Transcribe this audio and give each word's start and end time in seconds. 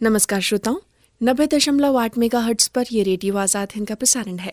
नमस्कार 0.00 0.40
श्रोताओं, 0.40 0.76
नब्बे 1.20 1.46
दशमलव 1.46 1.96
आठ 1.98 2.18
मेगा 2.18 2.40
हर्ट्स 2.40 2.68
पर 2.68 2.86
यह 2.92 3.04
रेडियो 3.04 3.36
आज़ाद 3.36 3.68
हिंद 3.74 3.86
का 3.88 3.94
प्रसारण 3.94 4.38
है। 4.38 4.52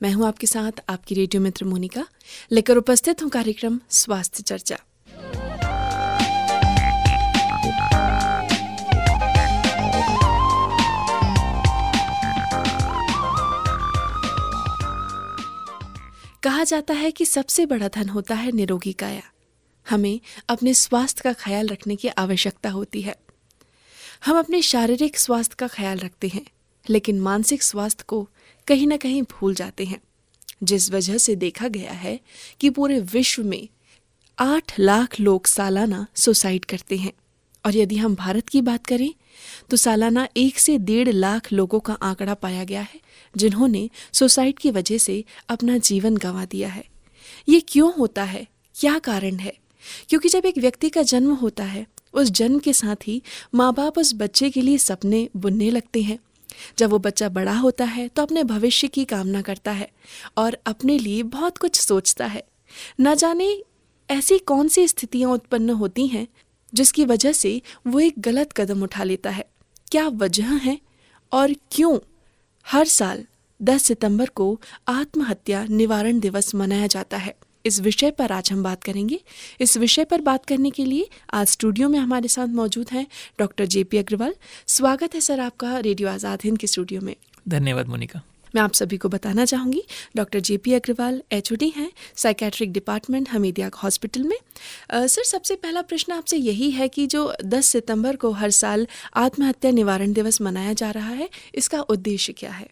मैं 0.00 0.10
हूँ 0.12 0.26
आपके 0.26 0.46
साथ 0.46 0.82
आपकी 0.88 1.14
रेडियो 1.14 1.42
मित्र 1.42 1.64
मोनिका, 1.64 2.04
लेकर 2.52 2.76
उपस्थित 2.76 3.22
हूँ 3.22 3.30
कार्यक्रम 3.30 3.80
स्वास्थ्य 3.90 4.42
चर्चा। 4.42 4.76
कहा 16.42 16.64
जाता 16.64 16.94
है 16.94 17.10
कि 17.10 17.24
सबसे 17.24 17.66
बड़ा 17.66 17.88
धन 17.88 18.08
होता 18.08 18.34
है 18.34 18.52
निरोगी 18.52 18.92
काया। 18.92 19.22
हमें 19.86 20.20
अपने 20.48 20.74
स्वास्थ्य 20.74 21.22
का 21.24 21.32
ख्याल 21.32 21.68
रखने 21.68 21.96
की 21.96 22.08
आवश्यकता 22.08 22.70
होती 22.70 23.00
है। 23.00 23.23
हम 24.24 24.38
अपने 24.38 24.62
शारीरिक 24.62 25.18
स्वास्थ्य 25.18 25.56
का 25.58 25.66
ख्याल 25.68 25.98
रखते 25.98 26.28
हैं, 26.28 26.44
लेकिन 26.90 27.20
मानसिक 27.20 27.62
स्वास्थ्य 27.62 28.04
को 28.08 28.28
कहीं 28.66 28.86
ना 28.86 28.96
कहीं 28.96 29.22
भूल 29.22 29.54
जाते 29.54 29.84
हैं। 29.84 30.00
जिस 30.62 30.90
वजह 30.90 31.18
से 31.18 31.34
देखा 31.34 31.68
गया 31.68 31.92
है 31.92 32.20
कि 32.60 32.70
पूरे 32.70 33.00
विश्व 33.00 33.42
में 33.42 33.68
आठ 34.38 34.80
लाख 34.80 35.20
लोग 35.20 35.46
सालाना 35.46 36.06
सुसाइड 36.14 36.64
करते 36.64 36.96
हैं। 36.96 37.12
और 37.66 37.76
यदि 37.76 37.96
हम 37.96 38.14
भारत 38.14 38.48
की 38.48 38.60
बात 38.60 38.86
करें 38.86 39.14
तो 39.70 39.76
सालाना 39.76 40.28
एक 40.36 40.58
से 40.58 40.78
डेढ़ 40.78 41.08
लाख 41.08 41.52
लोगों 41.52 41.80
का 41.80 41.92
आंकड़ा 41.92 42.34
पाया 42.34 42.64
गया 42.64 42.82
है, 42.82 43.00
जिन्होंने 43.36 43.90
सुसाइड 44.12 44.58
की 44.58 44.70
वजह 44.70 44.98
से 44.98 45.24
अपना 45.48 45.78
जीवन 45.78 46.16
गंवा 46.16 46.44
दिया 46.44 46.68
है। 46.68 46.84
ये 47.48 47.60
क्यों 47.60 47.92
होता 47.94 48.24
है? 48.24 48.46
क्या 48.74 48.98
कारण 48.98 49.36
है? 49.36 49.54
क्योंकि 50.08 50.28
जब 50.28 50.46
एक 50.46 50.58
व्यक्ति 50.58 50.90
का 50.90 51.02
जन्म 51.02 51.32
होता 51.34 51.64
है 51.64 51.86
उस 52.14 52.30
जन्म 52.30 52.58
के 52.58 52.72
साथ 52.72 53.06
ही 53.06 53.20
माँ 53.54 53.72
बाप 53.74 53.98
उस 53.98 54.14
बच्चे 54.14 54.50
के 54.50 54.60
लिए 54.60 54.78
सपने 54.78 55.28
बुनने 55.36 55.70
लगते 55.70 56.02
हैं। 56.02 56.18
जब 56.78 56.90
वो 56.90 56.98
बच्चा 56.98 57.28
बड़ा 57.28 57.56
होता 57.58 57.84
है 57.84 58.08
तो 58.08 58.22
अपने 58.22 58.44
भविष्य 58.44 58.88
की 58.88 59.04
कामना 59.04 59.42
करता 59.42 59.72
है 59.72 59.88
और 60.36 60.56
अपने 60.66 60.98
लिए 60.98 61.22
बहुत 61.22 61.58
कुछ 61.58 61.80
सोचता 61.80 62.26
है। 62.26 62.44
न 63.00 63.14
जाने 63.14 63.62
ऐसी 64.08 64.38
कौन 64.38 64.68
सी 64.68 64.86
स्थितियाँ 64.88 65.30
उत्पन्न 65.30 65.70
होती 65.70 66.06
हैं, 66.06 66.26
जिसकी 66.72 67.04
वजह 67.04 67.32
से 67.32 67.60
वो 67.86 68.00
एक 68.00 68.14
गलत 68.18 68.52
कदम 68.52 68.82
उठा 68.82 69.04
लेता 69.04 69.30
है। 69.30 69.46
क्या 69.90 70.08
वजह 70.08 70.52
है 70.58 70.78
और 71.32 71.54
क्यों 71.72 71.98
हर 72.66 72.86
साल 72.86 73.24
10 73.60 73.82
सितंबर 73.82 74.28
को 74.28 74.60
आत्महत्या 74.88 75.64
निवारण 75.64 76.20
दिवस 76.20 76.54
मनाया 76.54 76.86
जाता 76.86 77.16
है? 77.16 77.34
इस 77.66 77.80
विषय 77.80 78.10
पर 78.10 78.32
आज 78.32 78.52
हम 78.52 78.62
बात 78.62 78.82
करेंगे। 78.84 79.20
इस 79.60 79.76
विषय 79.76 80.04
पर 80.04 80.20
बात 80.20 80.44
करने 80.46 80.70
के 80.70 80.84
लिए 80.84 81.08
आज 81.34 81.46
स्टूडियो 81.46 81.88
में 81.88 81.98
हमारे 81.98 82.28
साथ 82.28 82.48
मौजूद 82.48 82.88
हैं 82.92 83.06
डॉक्टर 83.38 83.66
जेपी 83.66 83.98
अग्रवाल। 83.98 84.34
स्वागत 84.66 85.14
है 85.14 85.20
सर 85.20 85.40
आपका 85.40 85.78
रेडियो 85.78 86.08
आज़ाद 86.08 86.40
हिंद 86.44 86.58
के 86.58 86.66
स्टूडियो 86.66 87.00
में। 87.00 87.14
धन्यवाद 87.48 87.86
मोनिका। 87.86 88.20
मैं 88.54 88.62
आप 88.62 88.72
सभी 88.72 88.96
को 88.96 89.08
बताना 89.08 89.44
चाहूँगी 89.44 89.82
doctor 90.16 90.40
J 90.40 90.56
P 90.56 90.72
Agarwal 90.72 91.22
H 91.32 91.52
हैं 91.52 91.90
साइकेट्रिक 92.16 92.72
डिपार्टमेंट 92.72 93.30
हमीदिया 93.30 93.70
हॉस्पिटल 93.82 94.22
में। 94.22 94.36
आ, 94.90 95.06
सर 95.06 95.24
सबसे 95.24 95.56
पहला 95.56 95.82
प्रश्न 95.82 96.12
आपसे 96.12 96.36
यही 96.36 96.70
है 96.70 96.88
कि 96.88 97.06
जो 97.06 97.34
10 97.44 97.66
सितंबर 97.66 98.16
को 98.16 98.30
हर 98.32 98.50
साल 98.50 98.86
आत्महत्या 99.16 99.70
निवारण 99.70 100.12
दिवस 100.12 100.40
मनाया 100.40 100.72
जा 100.72 100.90
रहा 100.90 101.10
है 101.10 101.30
इसका 101.54 101.80
उद्देश्य 101.80 102.32
क्या 102.32 102.50
है? 102.50 102.68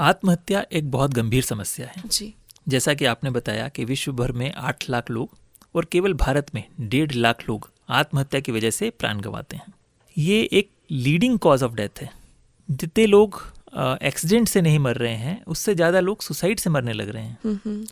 आत्महत्या 0.00 0.64
एक 0.72 0.90
बहुत 0.90 1.10
गंभीर 1.10 1.42
समस्या 1.42 1.86
है। 1.86 2.02
जी। 2.06 2.34
जैसा 2.66 2.94
कि 2.94 3.04
आपने 3.04 3.30
बताया 3.30 3.68
कि 3.68 3.84
विश्व 3.84 4.12
भर 4.12 4.32
में 4.32 4.52
आठ 4.52 4.88
लाख 4.90 5.10
लोग 5.10 5.30
और 5.74 5.84
केवल 5.84 6.14
भारत 6.14 6.54
में 6.54 6.62
डेढ़ 6.82 7.12
लाख 7.12 7.48
लोग 7.48 7.70
आत्महत्या 7.90 8.40
की 8.40 8.52
वजह 8.52 8.70
से 8.70 8.90
प्राण 8.90 9.20
गंवाते 9.20 9.56
हैं। 9.56 9.72
ये 10.16 10.42
एक 10.52 10.70
लीडिंग 10.90 11.38
कॉज 11.38 11.62
ऑफ़ 11.62 11.74
डेथ 11.74 12.02
है। 12.02 12.10
जितने 12.68 13.06
लोग 13.06 13.42
एक्सीडेंट 14.02 14.48
से 14.48 14.60
नहीं 14.60 14.78
मर 14.78 14.96
रहे 14.96 15.14
हैं 15.14 15.42
उससे 15.44 15.74
ज़्यादा 15.74 16.00
लोग 16.00 16.22
सुसाइड 16.22 16.60
से 16.60 16.70
मरने 16.70 16.92
लग 16.92 17.08
रहे 17.08 17.22
हैं। 17.22 17.86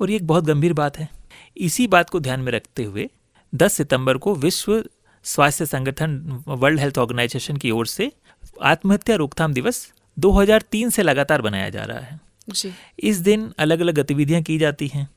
और 0.00 0.10
ये 0.10 0.16
एक 0.16 0.26
बहुत 0.26 0.44
गंभीर 0.44 0.72
बात 0.72 0.98
है। 0.98 1.08
इसी 1.56 1.86
बात 1.86 2.10
को 2.10 2.20
ध्यान 2.20 2.40
में 2.40 2.52
रखते 2.52 2.84
हुए 2.84 3.08
10 3.52 3.72
सितंबर 3.72 4.16
को 4.16 4.34
विश्व 4.36 4.82
स्वास्थ्य 5.24 5.66
संगठन 5.66 6.42
वर्ल्ड 6.48 6.80
हेल्थ 6.80 6.98
ऑर्गेनाइजेशन 6.98 7.56
की 7.56 7.70
ओर 7.70 7.86
से 7.86 8.10
आत्महत्या 8.64 9.16
रोकथाम 9.16 9.52
दिवस 9.52 9.86
2003 10.16 10.90
से 10.90 11.02
लगातार 11.02 11.42
बनाया 11.42 11.68
जा 11.68 11.84
रहा 11.84 11.98
है। 11.98 12.20
इस 13.00 13.16
दिन 13.16 13.52
अलग 13.58 13.80
अलग 13.80 13.94
गतिविधियाँ 13.94 14.42
की 14.42 14.58
जाती 14.58 14.88
हैं। 14.88 15.10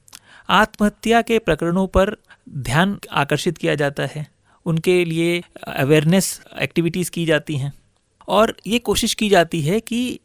आत्महत्या 0.49 1.21
के 1.21 1.39
प्रकरणों 1.39 1.87
पर 1.87 2.17
ध्यान 2.49 2.99
आकर्षित 3.11 3.57
किया 3.57 3.75
जाता 3.75 4.03
है। 4.05 4.27
उनके 4.65 5.05
लिए 5.05 5.43
अवेयरनेस 5.67 6.41
एक्टिविटीज़ 6.61 7.11
की 7.11 7.25
जाती 7.25 7.57
हैं। 7.57 7.73
और 8.27 8.57
ये 8.67 8.79
कोशिश 8.79 9.13
की 9.13 9.29
जाती 9.29 9.61
है 9.61 9.79
कि 9.79 10.19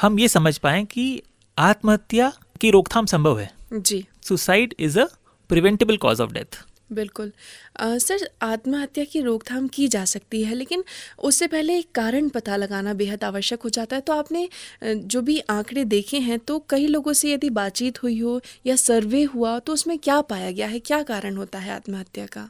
हम 0.00 0.18
ये 0.18 0.28
समझ 0.28 0.58
पाएँ 0.58 0.84
कि 0.84 1.22
आत्महत्या 1.58 2.32
की 2.60 2.70
रोकथाम 2.70 3.06
संभव 3.06 3.40
है। 3.40 3.50
जी। 3.72 4.06
Suicide 4.22 4.74
is 4.78 5.00
a 5.00 5.04
preventable 5.48 5.96
cause 5.96 6.20
of 6.20 6.32
death 6.32 6.64
बिल्कुल। 6.90 7.32
आ, 7.80 7.98
सर 7.98 8.28
आत्महत्या 8.42 9.04
की 9.04 9.20
रोकथाम 9.20 9.68
की 9.68 9.88
जा 9.88 10.04
सकती 10.04 10.42
है 10.44 10.54
लेकिन 10.54 10.84
उससे 11.20 11.46
पहले 11.46 11.78
एक 11.78 11.90
कारण 11.94 12.28
पता 12.28 12.56
लगाना 12.56 12.94
बेहद 12.94 13.24
आवश्यक 13.24 13.62
हो 13.62 13.68
जाता 13.68 13.96
है। 13.96 14.02
तो 14.02 14.12
आपने 14.12 14.48
जो 14.84 15.22
भी 15.22 15.38
आंकड़े 15.50 15.84
देखे 15.86 16.18
हैं 16.20 16.38
तो 16.40 16.58
कई 16.70 16.86
लोगों 16.86 17.12
से 17.12 17.32
यदि 17.32 17.50
बातचीत 17.52 18.02
हुई 18.02 18.18
हो 18.20 18.40
या 18.66 18.76
सर्वे 18.76 19.22
हुआ 19.24 19.58
तो 19.58 19.72
उसमें 19.72 19.98
क्या 19.98 20.20
पाया 20.22 20.50
गया 20.50 20.66
है? 20.66 20.78
क्या 20.80 21.02
कारण 21.04 21.36
होता 21.36 21.58
है 21.58 21.72
आत्महत्या 21.72 22.26
का? 22.26 22.48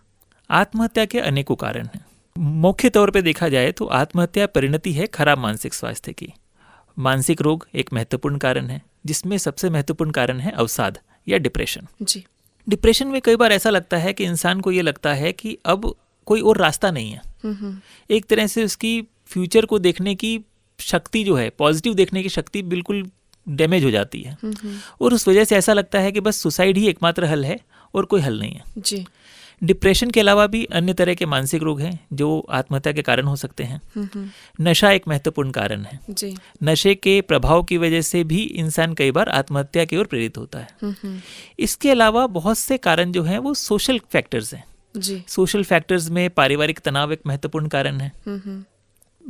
आत्महत्या 0.51 1.05
के 1.05 1.19
अनेकों 1.21 1.57
कारण 1.57 1.87
हैं। 1.87 2.05
मुख्य 2.37 2.91
तौर 2.91 3.11
पर 3.11 3.21
देखा 3.21 3.49
जाए 3.49 3.72
तो 3.72 3.87
आत्महत्या 3.95 4.47
परिणति 4.49 4.93
है 4.93 5.07
खराब 5.09 5.39
मानसिक 5.39 5.75
स्वास्थ्य 5.75 6.12
की। 6.12 6.33
मानसिक 6.97 7.43
रोग 7.43 7.67
एक 7.75 7.93
महत्वपूर्ण 7.93 8.39
कारण 8.39 8.67
है 8.67 8.81
जिसमें 9.07 9.37
सबसे 9.39 9.71
महत्वपूर्ण 9.71 10.11
कारण 10.11 10.41
है 10.41 10.51
अवसाद 10.53 10.99
या 11.27 11.39
डिप्रेशन। 11.39 11.87
जी। 12.03 12.25
डिप्रेशन 12.69 13.06
में 13.06 13.21
कई 13.21 13.37
बार 13.37 13.53
ऐसा 13.53 13.71
लगता 13.71 13.97
है 13.97 14.12
कि 14.12 14.25
इंसान 14.25 14.60
को 14.60 14.72
ये 14.72 14.82
लगता 14.82 15.15
है 15.15 15.32
कि 15.32 15.59
अब 15.66 15.94
कोई 16.26 16.41
और 16.41 16.56
रास्ता 16.59 16.91
नहीं 16.91 17.10
है। 17.10 17.22
हम्म, 17.44 17.54
हम्म। 17.54 17.81
एक 18.10 18.26
तरह 18.26 18.47
से 18.47 18.65
उसकी 18.65 19.04
फ्यूचर 19.26 19.65
को 19.65 19.78
देखने 19.78 20.15
की 20.15 20.41
शक्ति 20.78 21.25
जो 21.25 21.34
है 21.34 21.50
पॉजिटिव 21.50 21.94
देखने 21.94 22.22
की 22.22 22.28
शक्ति 22.28 22.62
बिल्कुल 22.62 23.10
डैमेज 23.48 23.84
हो 23.84 23.91
जाती 23.91 24.22
है। 24.22 24.38
हम्म, 24.43 24.78
और 25.00 25.15
उस 25.15 25.28
वजह 25.28 25.44
से 25.44 25.56
ऐसा 25.56 25.72
लगता 25.72 25.98
है 25.98 26.12
कि 26.12 26.21
बस 26.21 26.37
सुसाइड 26.37 26.78
ही 26.78 26.87
एकमात्र 26.88 27.25
हल 27.25 27.44
है 27.44 27.60
और 27.94 28.04
कोई 28.04 28.21
हल 28.21 28.41
नहीं 28.41 28.53
है। 28.53 28.62
जी। 28.78 29.06
डिप्रेशन 29.65 30.10
के 30.10 30.21
अलावा 30.21 30.47
भी 30.47 30.65
अन्य 30.65 30.94
तरह 30.94 31.15
के 31.15 31.26
मानसिक 31.26 31.62
रोग 31.62 31.81
हैं 31.81 32.06
जो 32.12 32.47
आत्महत्या 32.50 32.93
के 32.93 33.03
कारण 33.03 33.25
हो 33.25 33.37
सकते 33.37 33.65
हैं। 33.65 33.81
हम्म, 33.97 34.09
हम्म। 34.15 34.31
नशा 34.69 34.91
एक 34.91 35.09
महत्वपूर्ण 35.09 35.50
कारण 35.50 35.82
है। 35.82 36.00
जी। 36.10 36.37
नशे 36.62 36.94
के 36.94 37.21
प्रभाव 37.21 37.62
की 37.62 37.78
वजह 37.78 38.00
से 38.00 38.25
भी 38.25 38.43
इंसान 38.43 38.94
कई 38.94 39.10
बार 39.10 39.28
आत्महत्या 39.28 39.84
की 39.84 39.97
ओर 39.97 40.04
प्रेरित 40.04 40.38
होता 40.38 40.59
है। 40.59 40.69
हम्म। 40.82 41.21
इसके 41.59 41.91
अलावा 41.91 42.26
बहुत 42.26 42.59
से 42.59 42.78
कारण 42.78 43.12
जो 43.12 43.22
हैं 43.22 43.38
वो 43.38 43.54
सोशल 43.54 44.00
फैक्टर्स 44.12 44.54
हैं। 44.54 44.65
जी। 44.97 45.25
सोशल 45.28 45.65
फैक्टर्स 45.65 46.10
में 46.10 46.31
पारिवारिक 46.31 46.78
तनाव 46.78 47.12
एक 47.12 47.21
महत्वपूर्ण 47.27 47.69
कारण 47.69 48.00
है। 48.00 48.12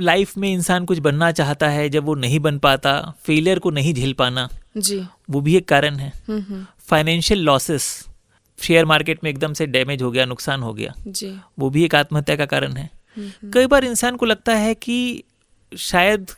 लाइफ 0.01 0.37
में 0.37 0.53
इंसान 0.53 0.85
कुछ 0.85 0.99
बनना 0.99 1.33
चाहता 1.33 1.69
है 1.69 1.89
जब 1.89 2.05
वो 2.05 2.15
नहीं 2.15 2.41
बन 2.41 2.59
पाता 2.59 3.15
फेलियर 3.25 3.59
को 3.59 3.71
नहीं 3.71 3.95
झेल 3.95 4.13
पाना 4.13 4.49
जी। 4.77 5.07
वो 5.31 5.41
भी 5.41 5.57
एक 5.57 5.69
कारण 5.69 5.97
है। 5.97 6.13
फाइनेंशियल 6.79 7.41
लॉसेस 7.41 8.07
शेयर 8.61 8.85
मार्केट 8.85 9.25
में 9.25 9.31
एकदम 9.31 9.53
से 9.53 9.67
डैमेज 9.67 10.03
हो 10.03 10.11
गया 10.11 10.25
नुकसान 10.25 10.63
हो 10.63 10.73
गया। 10.75 10.95
जी। 11.07 11.35
वो 11.59 11.71
भी 11.71 11.85
एक 11.85 11.95
आत्महत्या 11.95 12.37
का 12.37 12.47
कारण 12.47 12.73
है। 12.73 12.91
कई 13.53 13.67
बार 13.67 13.85
इंसान 13.85 14.17
को 14.17 14.27
लगता 14.27 14.55
है 14.55 14.75
कि 14.75 15.25
शायद 15.73 16.31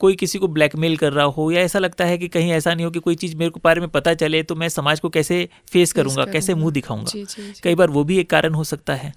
कोई 0.00 0.14
किसी 0.14 0.38
को 0.38 0.48
ब्लैकमेल 0.48 0.96
कर 0.96 1.12
रहा 1.12 1.24
हो 1.26 1.50
या 1.50 1.60
ऐसा 1.60 1.78
लगता 1.78 2.04
है 2.04 2.18
कि 2.18 2.28
कहीं 2.28 2.52
ऐसा 2.52 2.74
नहीं 2.74 2.84
हो 2.84 2.90
कि 2.90 2.98
कोई 2.98 3.14
चीज़ 3.14 3.36
मेरे 3.36 3.50
को 3.50 3.60
बारे 3.64 3.80
में 3.80 3.88
पता 3.88 4.14
चले 4.14 4.42
तो 4.42 4.54
मैं 4.54 4.68
समाज 4.68 5.00
को 5.00 5.08
कैसे 5.08 5.48
फेस 5.72 5.92
करूँगा 5.92 6.24
कैसे 6.24 6.54
मुँह 6.54 6.72
दिखाऊँगा। 6.72 7.24
कई 7.62 7.74
बार 7.74 7.90
वो 7.90 8.04
भी 8.04 8.18
एक 8.18 8.30
कारण 8.30 8.54
हो 8.54 8.64
सकता 8.64 8.94
है। 8.94 9.12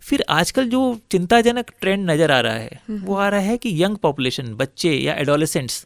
फिर 0.00 0.24
आजकल 0.28 0.68
जो 0.68 0.80
चिंताजनक 1.10 1.70
ट्रेंड 1.80 2.10
नज़र 2.10 2.30
आ 2.30 2.40
रहा 2.40 2.54
है 2.54 2.80
वो 2.90 3.14
आ 3.14 3.28
रहा 3.28 3.40
है 3.40 3.56
कि 3.56 3.82
यंग 3.82 3.96
पॉपुलेशन 3.96 4.54
बच्चे 4.54 4.92
या 4.92 5.14
एडोलेसेंट्स 5.14 5.84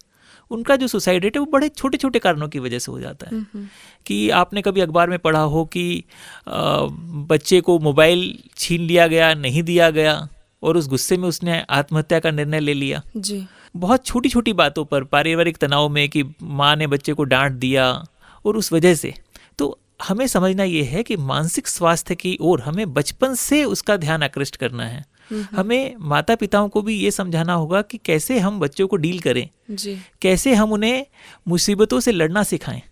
उनका 0.51 0.77
जो 0.77 0.87
सुसाइड 0.87 1.25
रेट 1.25 1.37
है 1.37 1.41
वो 1.41 1.47
बड़े 1.47 1.69
छोटे 1.69 1.99
छोटे 1.99 2.19
कारणों 2.19 2.49
की 2.49 2.59
वजह 2.59 2.79
से 2.79 2.93
हो 2.93 3.01
जाता 3.01 3.27
है। 3.27 3.69
कि 4.07 4.31
आपने 4.31 4.63
कभी 4.63 4.81
अखबार 4.81 5.11
में 5.11 5.19
पढ़ा 5.19 5.41
हो 5.41 5.65
कि 5.65 6.05
बच्चे 6.49 7.61
को 7.61 7.79
मोबाइल 7.79 8.39
छीन 8.57 8.81
लिया 8.81 9.07
गया 9.07 9.35
नहीं 9.35 9.63
दिया 9.63 9.91
गया 9.91 10.29
और 10.63 10.77
उस 10.77 10.89
गुस्से 10.89 11.17
में 11.17 11.29
उसने 11.29 11.65
आत्महत्या 11.71 12.21
का 12.21 12.31
निर्णय 12.31 12.61
ले 12.61 12.75
लिया? 12.75 13.03
जी। 13.17 13.47
बहुत 13.77 14.07
छोटी 14.07 14.29
छोटी 14.29 14.53
बातों 14.53 14.85
पर 14.85 15.05
पारिवारिक 15.05 15.57
तनाव 15.57 15.89
में 15.89 16.09
कि 16.09 16.25
माँ 16.43 16.77
ने 16.77 16.87
बच्चे 16.87 17.13
को 17.13 17.25
डांट 17.25 17.53
दिया 17.53 18.05
और 18.45 18.57
उस 18.57 18.73
वजह 18.73 18.95
से। 18.95 19.15
तो 19.59 19.79
हमें 20.09 20.27
समझना 20.27 20.65
ये 20.65 20.83
है 20.83 21.03
कि 21.03 21.17
मानसिक 21.17 21.69
स्वास्थ्य 21.69 22.15
की 22.15 22.39
ओर 22.41 22.61
हमें 22.61 22.93
बचपन 22.95 23.35
से 23.35 23.65
उसका 23.65 23.97
ध्यान 23.97 24.23
आकृष्ट 24.23 24.57
करना 24.57 24.87
है। 24.87 25.05
हमें 25.33 25.95
माता 25.99 26.35
पिताओं 26.35 26.69
को 26.69 26.83
भी 26.83 26.95
ये 26.95 27.11
समझाना 27.11 27.55
होगा 27.55 27.83
कि 27.83 27.99
कैसे 27.99 28.39
हम 28.39 28.61
बच्चों 28.61 28.87
को 28.89 28.97
डील 28.97 29.19
करें। 29.21 29.49
जी। 29.71 29.99
कैसे 30.23 30.55
हम 30.55 30.73
उन्हें 30.73 31.07
मुसीबतों 31.49 32.01
से 32.01 32.13
लड़ना 32.13 32.43
सिखाएँ। 32.43 32.83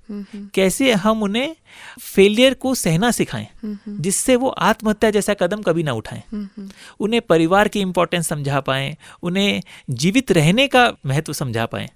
कैसे 0.54 0.92
हम 0.92 1.22
उन्हें 1.22 1.56
फेलियर 2.00 2.54
को 2.54 2.74
सहना 2.74 3.10
सिखाएँ 3.10 3.46
जिससे 4.00 4.36
वो 4.36 4.48
आत्महत्या 4.48 5.10
जैसा 5.10 5.34
कदम 5.34 5.62
कभी 5.62 5.82
ना 5.82 5.92
उठाएँ। 5.92 6.22
उन्हें 7.00 7.22
परिवार 7.22 7.68
की 7.68 7.80
इम्पोर्टेंस 7.80 8.28
समझा 8.28 8.60
पाएँ 8.60 8.96
उन्हें 9.22 9.62
जीवित 9.90 10.32
रहने 10.32 10.68
का 10.68 10.92
महत्व 11.06 11.32
समझा 11.32 11.66
पाएँ। 11.66 11.88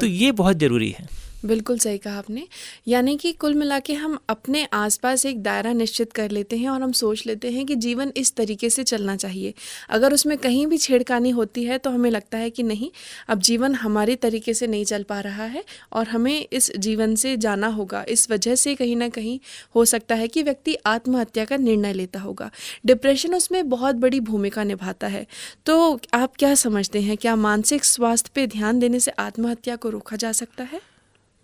तो 0.00 0.06
ये 0.06 0.32
बहुत 0.32 0.56
ज़रूरी 0.56 0.90
है। 0.90 1.31
बिल्कुल 1.44 1.78
सही 1.78 1.98
कहा 1.98 2.18
आपने। 2.18 2.46
यानी 2.88 3.16
कि 3.16 3.32
कुल 3.32 3.54
मिला 3.54 3.78
के 3.78 3.92
हम 3.92 4.18
अपने 4.28 4.64
आसपास 4.72 5.26
एक 5.26 5.42
दायरा 5.42 5.72
निश्चित 5.72 6.12
कर 6.12 6.30
लेते 6.30 6.56
हैं 6.56 6.68
और 6.68 6.82
हम 6.82 6.92
सोच 6.92 7.26
लेते 7.26 7.50
हैं 7.50 7.66
कि 7.66 7.74
जीवन 7.74 8.12
इस 8.16 8.34
तरीके 8.36 8.70
से 8.70 8.84
चलना 8.84 9.16
चाहिए। 9.16 9.54
अगर 9.90 10.12
उसमें 10.12 10.36
कहीं 10.38 10.66
भी 10.66 10.78
छेड़खानी 10.78 11.30
होती 11.30 11.64
है 11.64 11.78
तो 11.78 11.90
हमें 11.90 12.10
लगता 12.10 12.38
है 12.38 12.50
कि 12.50 12.62
नहीं, 12.62 12.90
अब 13.28 13.38
जीवन 13.38 13.74
हमारे 13.74 14.16
तरीके 14.16 14.54
से 14.54 14.66
नहीं 14.66 14.84
चल 14.84 15.02
पा 15.02 15.20
रहा 15.20 15.44
है 15.44 15.64
और 15.92 16.08
हमें 16.08 16.46
इस 16.52 16.70
जीवन 16.76 17.14
से 17.14 17.36
जाना 17.36 17.66
होगा। 17.66 18.04
इस 18.08 18.30
वजह 18.30 18.54
से 18.54 18.74
कहीं 18.74 18.96
ना 18.96 19.08
कहीं 19.08 19.38
हो 19.74 19.84
सकता 19.84 20.14
है 20.14 20.28
कि 20.28 20.42
व्यक्ति 20.42 20.76
आत्महत्या 20.86 21.44
का 21.44 21.56
निर्णय 21.56 21.92
लेता 21.92 22.20
होगा। 22.20 22.50
डिप्रेशन 22.86 23.34
उसमें 23.34 23.68
बहुत 23.68 23.96
बड़ी 23.96 24.20
भूमिका 24.20 24.64
निभाता 24.64 25.06
है। 25.06 25.26
तो 25.66 26.00
आप 26.14 26.36
क्या 26.38 26.54
समझते 26.54 27.00
हैं? 27.00 27.16
क्या 27.16 27.36
मानसिक 27.36 27.84
स्वास्थ्य 27.84 28.30
पर 28.36 28.46
ध्यान 28.46 28.78
देने 28.78 29.00
से 29.00 29.10
आत्महत्या 29.10 29.76
को 29.76 29.90
रोका 29.90 30.16
जा 30.16 30.32
सकता 30.32 30.64
है? 30.64 30.91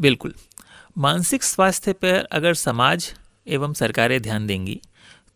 बिल्कुल। 0.00 0.34
मानसिक 0.98 1.42
स्वास्थ्य 1.42 1.92
पर 1.92 2.28
अगर 2.32 2.54
समाज 2.54 3.14
एवं 3.46 3.72
सरकारें 3.72 4.22
ध्यान 4.22 4.46
देंगी 4.46 4.80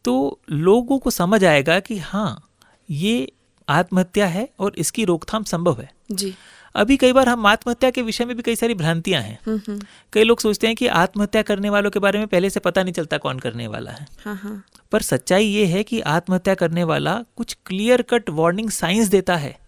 तो 0.04 0.40
लोगों 0.50 0.98
को 0.98 1.10
समझ 1.10 1.44
आएगा 1.44 1.80
कि 1.80 1.98
हाँ 1.98 2.48
ये 2.90 3.32
आत्महत्या 3.68 4.26
है 4.26 4.48
और 4.58 4.72
इसकी 4.78 5.04
रोकथाम 5.04 5.44
संभव 5.44 5.80
है। 5.80 5.90
जी। 6.12 6.34
अभी 6.74 6.96
कई 6.96 7.12
बार 7.12 7.28
हम 7.28 7.46
आत्महत्या 7.46 7.90
के 7.90 8.02
विषय 8.02 8.24
में 8.24 8.36
भी 8.36 8.42
कई 8.42 8.56
सारी 8.56 8.74
भ्रांतियाँ 8.74 9.22
हैं। 9.22 9.38
हम्म 9.46 9.60
हम्म। 9.68 9.80
कई 10.12 10.24
लोग 10.24 10.40
सोचते 10.40 10.66
हैं 10.66 10.76
कि 10.76 10.86
आत्महत्या 10.86 11.42
करने 11.42 11.70
वालों 11.70 11.90
के 11.90 11.98
बारे 11.98 12.18
में 12.18 12.28
पहले 12.28 12.50
से 12.50 12.60
पता 12.60 12.82
नहीं 12.82 12.92
चलता 12.92 13.18
कौन 13.18 13.38
करने 13.38 13.66
वाला 13.66 13.90
है। 13.90 14.06
हाँ 14.24 14.36
हाँ। 14.36 14.64
पर 14.92 15.02
सच्चाई 15.02 15.44
ये 15.44 15.66
है 15.66 15.82
कि 15.82 16.00
आत्महत्या 16.00 16.54
करने 16.54 16.84
वाला 16.84 17.24
कुछ 17.36 17.56
क्लियर 17.66 18.02
कट 18.02 18.30
वार्निंग 18.30 18.70
साइंस 18.70 19.08
देता 19.08 19.36
है। 19.36 19.61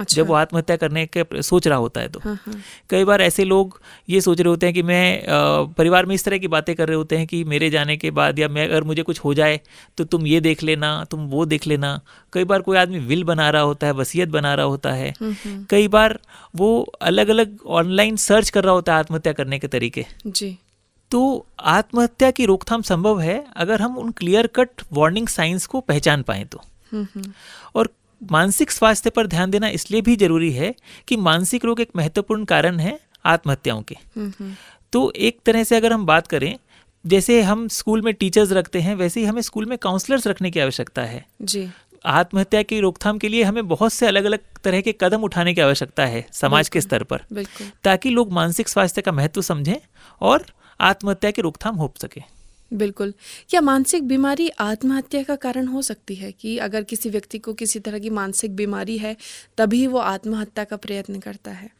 अच्छा। 0.00 0.16
जब 0.16 0.26
वो 0.26 0.34
आत्महत्या 0.34 0.76
करने 0.76 1.06
के 1.06 1.42
सोच 1.42 1.66
रहा 1.68 1.78
होता 1.78 2.00
है 2.00 2.08
तो। 2.08 2.20
हाँ 2.20 2.34
हाँ। 2.46 2.54
कई 2.90 3.04
बार 3.04 3.22
ऐसे 3.22 3.44
लोग 3.44 3.80
ये 4.08 4.20
सोच 4.20 4.40
रहे 4.40 4.48
होते 4.48 4.66
हैं 4.66 4.74
कि 4.74 4.82
मैं 4.82 5.24
परिवार 5.72 6.06
में 6.06 6.14
इस 6.14 6.24
तरह 6.24 6.38
की 6.38 6.48
बातें 6.48 6.74
कर 6.76 6.88
रहे 6.88 6.96
होते 6.96 7.16
हैं 7.16 7.26
कि 7.26 7.42
मेरे 7.44 7.70
जाने 7.70 7.96
के 7.96 8.10
बाद 8.10 8.38
या 8.38 8.48
मैं 8.48 8.68
अगर 8.68 8.84
मुझे 8.84 9.02
कुछ 9.02 9.20
हो 9.20 9.34
जाए 9.34 9.60
तो 9.98 10.04
तुम 10.04 10.26
ये 10.26 10.40
देख 10.40 10.62
लेना 10.62 10.92
तुम 11.04 11.26
वो 11.26 11.44
देख 11.46 11.66
लेना। 11.66 12.00
कई 12.32 12.44
बार 12.44 12.60
कोई 12.60 12.76
आदमी 12.76 12.98
विल 12.98 13.24
बना 13.24 13.50
रहा 13.50 13.62
होता 13.62 13.86
है 13.86 13.92
वसीयत 13.92 14.28
बना 14.28 14.54
रहा 14.54 14.66
होता 14.66 14.92
है। 14.92 15.10
हम्म 15.20 15.34
हम्म। 15.44 15.64
कई 15.70 15.88
बार 15.88 16.18
वो 16.56 16.70
अलग 17.02 17.28
अलग 17.28 17.58
ऑनलाइन 17.66 18.16
सर्च 18.16 18.50
कर 18.50 18.64
रहा 18.64 18.74
होता 18.74 18.92
है 18.92 18.98
आत्महत्या 18.98 19.32
करने 19.32 19.58
के 19.58 19.68
तरीके। 19.68 20.06
जी। 20.26 20.56
तो 21.10 21.46
आत्महत्या 21.60 22.30
की 22.30 22.44
रोकथाम 22.46 22.82
संभव 22.82 23.20
है 23.20 23.44
अगर 23.56 23.80
हम 23.80 23.96
उन 23.98 24.10
क्लियर 24.10 24.46
कट 24.46 24.82
वार्निंग 24.92 25.28
साइंस 25.28 25.66
को 25.66 25.80
पहचान 25.80 26.22
पाएँ 26.22 26.44
तो। 26.44 26.60
हम्म। 26.92 27.22
और 27.74 27.88
मानसिक 28.20 28.70
स्वास्थ्य 28.70 29.10
पर 29.10 29.26
ध्यान 29.26 29.50
देना 29.50 29.68
इसलिए 29.68 30.00
भी 30.00 30.16
ज़रूरी 30.16 30.52
है 30.52 30.74
कि 31.08 31.16
मानसिक 31.16 31.64
रोग 31.64 31.80
एक 31.80 31.90
महत्वपूर्ण 31.96 32.44
कारण 32.44 32.78
है 32.78 32.98
आत्महत्याओं 33.24 33.82
के। 33.82 33.96
तो 34.92 35.10
एक 35.12 35.38
तरह 35.46 35.64
से 35.64 35.76
अगर 35.76 35.92
हम 35.92 36.06
बात 36.06 36.26
करें 36.26 36.58
जैसे 37.04 37.42
हम 37.42 37.68
स्कूल 37.68 38.02
में 38.02 38.14
टीचर्स 38.14 38.52
रखते 38.52 38.80
हैं 38.80 38.94
वैसे 38.94 39.20
ही 39.20 39.26
हमें 39.26 39.42
स्कूल 39.42 39.66
में 39.66 39.78
काउंसलर्स 39.78 40.26
रखने 40.26 40.50
की 40.50 40.60
आवश्यकता 40.60 41.02
है। 41.02 41.24
जी। 41.42 41.68
आत्महत्या 42.04 42.62
की 42.62 42.80
रोकथाम 42.80 43.18
के 43.18 43.28
लिए 43.28 43.42
हमें 43.42 43.68
बहुत 43.68 43.92
से 43.92 44.06
अलग 44.06 44.24
अलग 44.24 44.38
तरह 44.64 44.80
के 44.80 44.94
कदम 45.00 45.22
उठाने 45.22 45.54
की 45.54 45.60
आवश्यकता 45.60 46.06
है 46.06 46.26
समाज 46.32 46.68
के 46.68 46.80
स्तर 46.80 47.02
पर। 47.02 47.22
ताकि 47.84 48.10
लोग 48.10 48.32
मानसिक 48.32 48.68
स्वास्थ्य 48.68 49.02
का 49.02 49.12
महत्व 49.12 49.42
समझें 49.42 49.76
और 50.20 50.46
आत्महत्या 50.80 51.30
की 51.30 51.42
रोकथाम 51.42 51.76
हो 51.76 51.94
सके। 52.02 52.22
बिल्कुल। 52.72 53.14
क्या 53.48 53.60
मानसिक 53.60 54.02
बीमारी 54.02 54.48
आत्महत्या 54.48 55.22
का 55.22 55.36
कारण 55.36 55.66
हो 55.66 55.82
सकती 55.82 56.14
है 56.14 56.32
कि 56.32 56.58
अगर 56.58 56.82
किसी 56.82 57.10
व्यक्ति 57.10 57.38
को 57.38 57.54
किसी 57.54 57.78
तरह 57.78 57.98
की 57.98 58.10
मानसिक 58.10 58.56
बीमारी 58.56 58.98
है 58.98 59.16
तभी 59.58 59.86
वो 59.86 59.98
आत्महत्या 59.98 60.64
का 60.64 60.76
प्रयत्न 60.76 61.18
करता 61.18 61.50
है? 61.50 61.70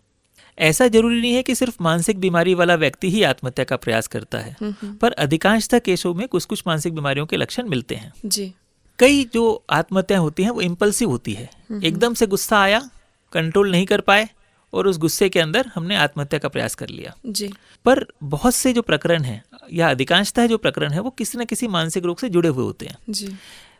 ऐसा 0.59 0.89
ज़रूरी 0.89 1.21
नहीं 1.21 1.35
है 1.35 1.43
कि 1.43 1.55
सिर्फ़ 1.55 1.77
मानसिक 1.81 2.19
बीमारी 2.21 2.55
वाला 2.55 2.75
व्यक्ति 2.75 3.11
ही 3.11 3.23
आत्महत्या 3.23 3.65
का 3.65 3.77
प्रयास 3.77 4.07
करता 4.07 4.39
है 4.39 4.57
हम्म 4.61 4.75
हम्म। 4.83 4.95
पर 4.95 5.13
अधिकांशतः 5.13 5.79
केसों 5.79 6.15
में 6.15 6.29
कुछ 6.29 6.45
कुछ 6.45 6.63
मानसिक 6.67 6.95
बीमारियों 6.95 7.27
के 7.27 7.37
लक्षण 7.37 7.69
मिलते 7.69 7.95
हैं। 7.95 8.13
जी। 8.27 8.53
कई 8.99 9.25
जो 9.25 9.65
आत्महत्या 9.71 10.19
होती 10.19 10.43
हैं 10.43 10.51
वो 10.51 10.61
इम्पल्सिव 10.61 11.11
होती 11.11 11.33
है। 11.33 11.51
एकदम 11.85 12.15
से 12.15 12.27
गुस्सा 12.27 12.59
आया 12.59 12.91
कंट्रोल 13.33 13.71
नहीं 13.71 13.87
कर 13.87 14.01
पाए 14.01 14.29
और 14.73 14.87
उस 14.87 14.99
गुस्से 14.99 15.29
के 15.29 15.41
अंदर 15.41 15.67
हमने 15.67 15.97
आत्महत्या 15.97 16.39
का 16.39 16.49
प्रयास 16.49 16.75
कर 16.75 16.89
लिया। 16.89 17.15
जी। 17.27 17.53
पर 17.85 18.07
बहुत 18.23 18.55
से 18.55 18.73
जो 18.73 18.83
प्रकरण 18.83 19.23
हैं 19.23 19.45
या 19.73 19.91
अधिकांशतः 19.91 20.47
जो 20.47 20.59
प्रकरण 20.59 20.93
है 20.93 21.01
वो 21.01 21.11
किसी 21.11 21.39
न 21.39 21.45
किसी 21.45 21.67
मानसिक 21.67 22.05
रोग 22.05 22.19
से 22.19 22.29
जुड़े 22.29 22.49
हुए 22.49 22.65
होते 22.65 22.87
हैं। 22.87 22.99
जी। 23.11 23.37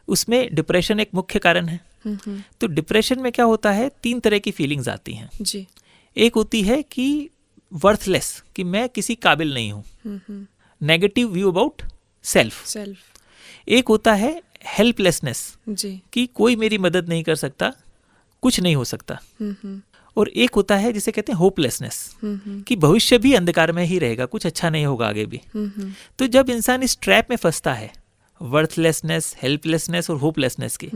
उसमें 0.09 0.55
डिप्रेशन 0.55 1.01
एक 1.01 1.09
मुख्य 1.15 1.39
कारण 1.39 1.69
है। 1.69 1.81
हम्म 2.05 2.19
हम्म। 2.27 2.43
तो 2.61 2.67
डिप्रेशन 2.67 3.21
में 3.21 3.33
क्या 3.33 3.45
होता 3.45 3.73
है? 3.73 3.91
तीन 4.03 4.21
तरह 4.21 4.39
की 4.39 4.51
फीलिंग्स 4.51 4.89
आती 4.89 5.15
हैं। 5.15 5.31
जी। 5.43 5.67
एक 6.17 6.35
होती 6.35 6.63
है 6.63 6.83
कि 6.83 7.31
वर्थलेस 7.73 8.43
कि 8.57 8.65
मैं 8.65 8.89
किसी 8.89 9.15
काबिल 9.15 9.55
नहीं 9.55 9.73
हूँ। 9.73 9.85
Negative 10.83 11.29
view 11.29 11.51
about 11.51 11.83
self 12.23 12.67
self 12.67 12.99
एक 13.69 13.89
होता 13.89 14.15
है 14.15 14.43
हेल्पलेसनेस 14.67 15.59
जी। 15.69 16.03
कि 16.13 16.27
कोई 16.27 16.57
मेरी 16.57 16.79
मदद 16.79 17.09
नहीं 17.09 17.23
कर 17.25 17.35
सकता 17.35 17.73
कुछ 18.43 18.61
नहीं 18.61 18.77
हो 18.77 18.85
सकता। 18.85 19.19
हम्म। 19.41 19.83
और 20.19 20.29
एक 20.29 20.55
होता 20.55 20.77
है 20.77 20.93
जिसे 20.93 21.13
कहते 21.13 21.33
हैं 21.33 21.39
होपलेसनेस 21.39 22.17
कि 22.25 22.77
भविष्य 22.77 23.19
भी 23.19 23.33
अंधकार 23.35 23.73
में 23.73 23.85
ही 23.85 23.99
रहेगा 23.99 24.25
कुछ 24.27 24.47
अच्छा 24.47 24.71
नहीं 24.71 24.87
होगा 24.87 25.09
आगे 25.09 25.25
भी। 25.27 25.41
तो 26.19 26.27
जब 26.27 26.51
इंसान 26.51 26.83
इस 26.83 26.99
ट्रैप 27.03 27.27
में 27.31 27.37
फंसता 27.37 27.75
है 27.75 27.91
वर्थलेसनेस 28.41 29.35
हेल्पलेसनेस 29.43 30.11
और 30.11 30.17
होपलेसनेस 30.17 30.77
की 30.77 30.91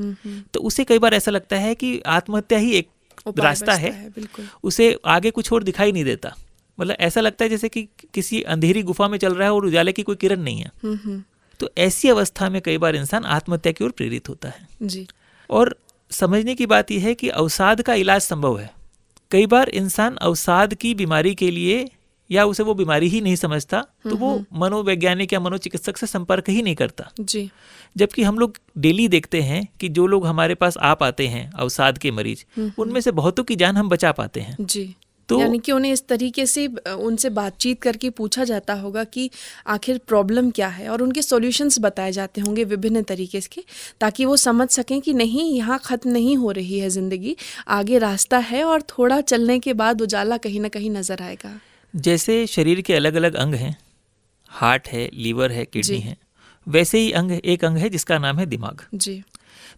तो 0.54 0.60
उसे 0.60 0.84
कई 0.84 0.98
बार 0.98 1.14
ऐसा 1.14 1.30
लगता 1.30 1.56
है 1.56 1.74
कि 1.74 2.00
आत्महत्या 2.00 2.58
ही 2.58 2.72
एक 2.72 2.88
रास्ता 3.28 3.66
बचता 3.66 3.74
है। 3.74 4.12
उसे 4.64 4.96
आगे 5.06 5.30
कुछ 5.30 5.52
और 5.52 5.62
दिखाई 5.62 5.92
नहीं 5.92 6.04
देता। 6.04 6.34
मतलब 6.78 6.96
ऐसा 7.00 7.20
लगता 7.20 7.44
है 7.44 7.48
जैसे 7.48 7.68
कि 7.68 7.82
किसी 8.14 8.42
अंधेरी 8.42 8.82
गुफा 8.82 9.08
में 9.08 9.18
चल 9.18 9.34
रहा 9.34 9.48
है 9.48 9.54
और 9.54 9.66
उजाले 9.66 9.92
की 9.92 10.02
कोई 10.02 10.16
किरण 10.16 10.40
नहीं 10.40 10.58
है। 10.58 10.70
तो 11.60 11.70
ऐसी 11.78 12.08
अवस्था 12.08 12.48
में 12.50 12.60
कई 12.62 12.78
बार 12.78 12.96
इंसान 12.96 13.24
आत्महत्या 13.24 13.72
की 13.72 13.84
ओर 13.84 13.90
प्रेरित 13.90 14.28
होता 14.28 14.48
है। 14.48 14.68
जी। 14.82 15.06
और 15.50 15.76
समझने 16.10 16.54
की 16.54 16.66
बात 16.66 16.90
यह 16.90 17.04
है 17.04 17.14
कि 17.14 17.28
अवसाद 17.28 17.82
का 17.82 17.94
इलाज 17.94 18.20
संभव 18.20 18.58
है। 18.60 18.70
कई 19.32 19.46
बार 19.46 19.68
इंसान 19.68 20.16
अवसाद 20.16 20.74
की 20.74 20.94
बीमारी 20.94 21.34
के 21.34 21.50
लिए 21.50 21.90
या 22.30 22.44
उसे 22.44 22.62
वो 22.62 22.74
बीमारी 22.74 23.08
ही 23.08 23.20
नहीं 23.20 23.36
समझता 23.36 23.80
तो 24.10 24.16
वो 24.16 24.44
मनोवैज्ञानिक 24.54 25.32
या 25.32 25.40
मनोचिकित्सक 25.40 25.96
से 25.96 26.06
संपर्क 26.06 26.48
ही 26.48 26.62
नहीं 26.62 26.74
करता। 26.74 27.10
जी। 27.20 27.50
जबकि 27.96 28.22
हम 28.22 28.38
लोग 28.38 28.58
डेली 28.78 29.08
देखते 29.08 29.40
हैं 29.40 29.68
कि 29.80 29.88
जो 29.88 30.06
लोग 30.06 30.26
हमारे 30.26 30.54
पास 30.54 30.76
आ 30.76 30.94
पाते 30.94 31.26
हैं 31.26 31.50
अवसाद 31.52 31.98
के 31.98 32.10
मरीज़ 32.10 32.44
उनमें 32.78 33.00
से 33.00 33.12
बहुतों 33.12 33.44
की 33.44 33.56
जान 33.56 33.76
हम 33.76 33.88
बचा 33.88 34.12
पाते 34.12 34.40
हैं। 34.40 34.56
जी। 34.60 34.94
तो 35.32 35.40
यानी 35.40 35.58
कि 35.58 35.72
उन्हें 35.72 35.92
इस 35.92 36.06
तरीके 36.08 36.46
से 36.46 36.66
उनसे 36.88 37.30
बातचीत 37.32 37.80
करके 37.82 38.10
पूछा 38.12 38.44
जाता 38.44 38.74
होगा 38.76 39.04
कि 39.06 39.28
आखिर 39.68 40.00
प्रॉब्लम 40.06 40.50
क्या 40.50 40.68
है 40.70 40.88
और 40.88 41.02
उनके 41.02 41.22
सॉल्यूशंस 41.22 41.78
बताए 41.80 42.12
जाते 42.12 42.40
होंगे 42.40 42.64
विभिन्न 42.66 43.02
तरीके 43.04 43.40
के 43.52 43.64
ताकि 44.00 44.24
वो 44.24 44.36
समझ 44.38 44.68
सकें 44.70 45.00
कि 45.00 45.14
नहीं 45.14 45.50
यहाँ 45.52 45.78
ख़त्म 45.84 46.10
नहीं 46.10 46.36
हो 46.36 46.50
रही 46.50 46.78
है 46.78 46.88
ज़िंदगी 46.90 47.36
आगे 47.70 47.98
रास्ता 47.98 48.38
है 48.46 48.62
और 48.64 48.82
थोड़ा 48.90 49.20
चलने 49.22 49.58
के 49.58 49.72
बाद 49.74 50.02
उजाला 50.02 50.36
कहीं 50.38 50.60
ना 50.60 50.68
कहीं 50.68 50.90
नज़र 50.90 51.22
आएगा। 51.22 51.50
जैसे 51.94 52.46
शरीर 52.46 52.80
के 52.80 52.94
अलग 52.94 53.14
अलग 53.14 53.34
अंग 53.36 53.54
हैं 53.54 53.76
हार्ट 54.50 54.88
है 54.88 55.08
लीवर 55.14 55.52
है 55.52 55.64
किडनी 55.64 55.98
है 56.00 56.16
वैसे 56.66 56.98
ही 56.98 57.10
अंग 57.12 57.32
एक 57.32 57.64
अंग 57.64 57.76
है 57.78 57.88
जिसका 57.88 58.18
नाम 58.18 58.38
है 58.38 58.46
दिमाग। 58.46 58.82
जी। 58.94 59.22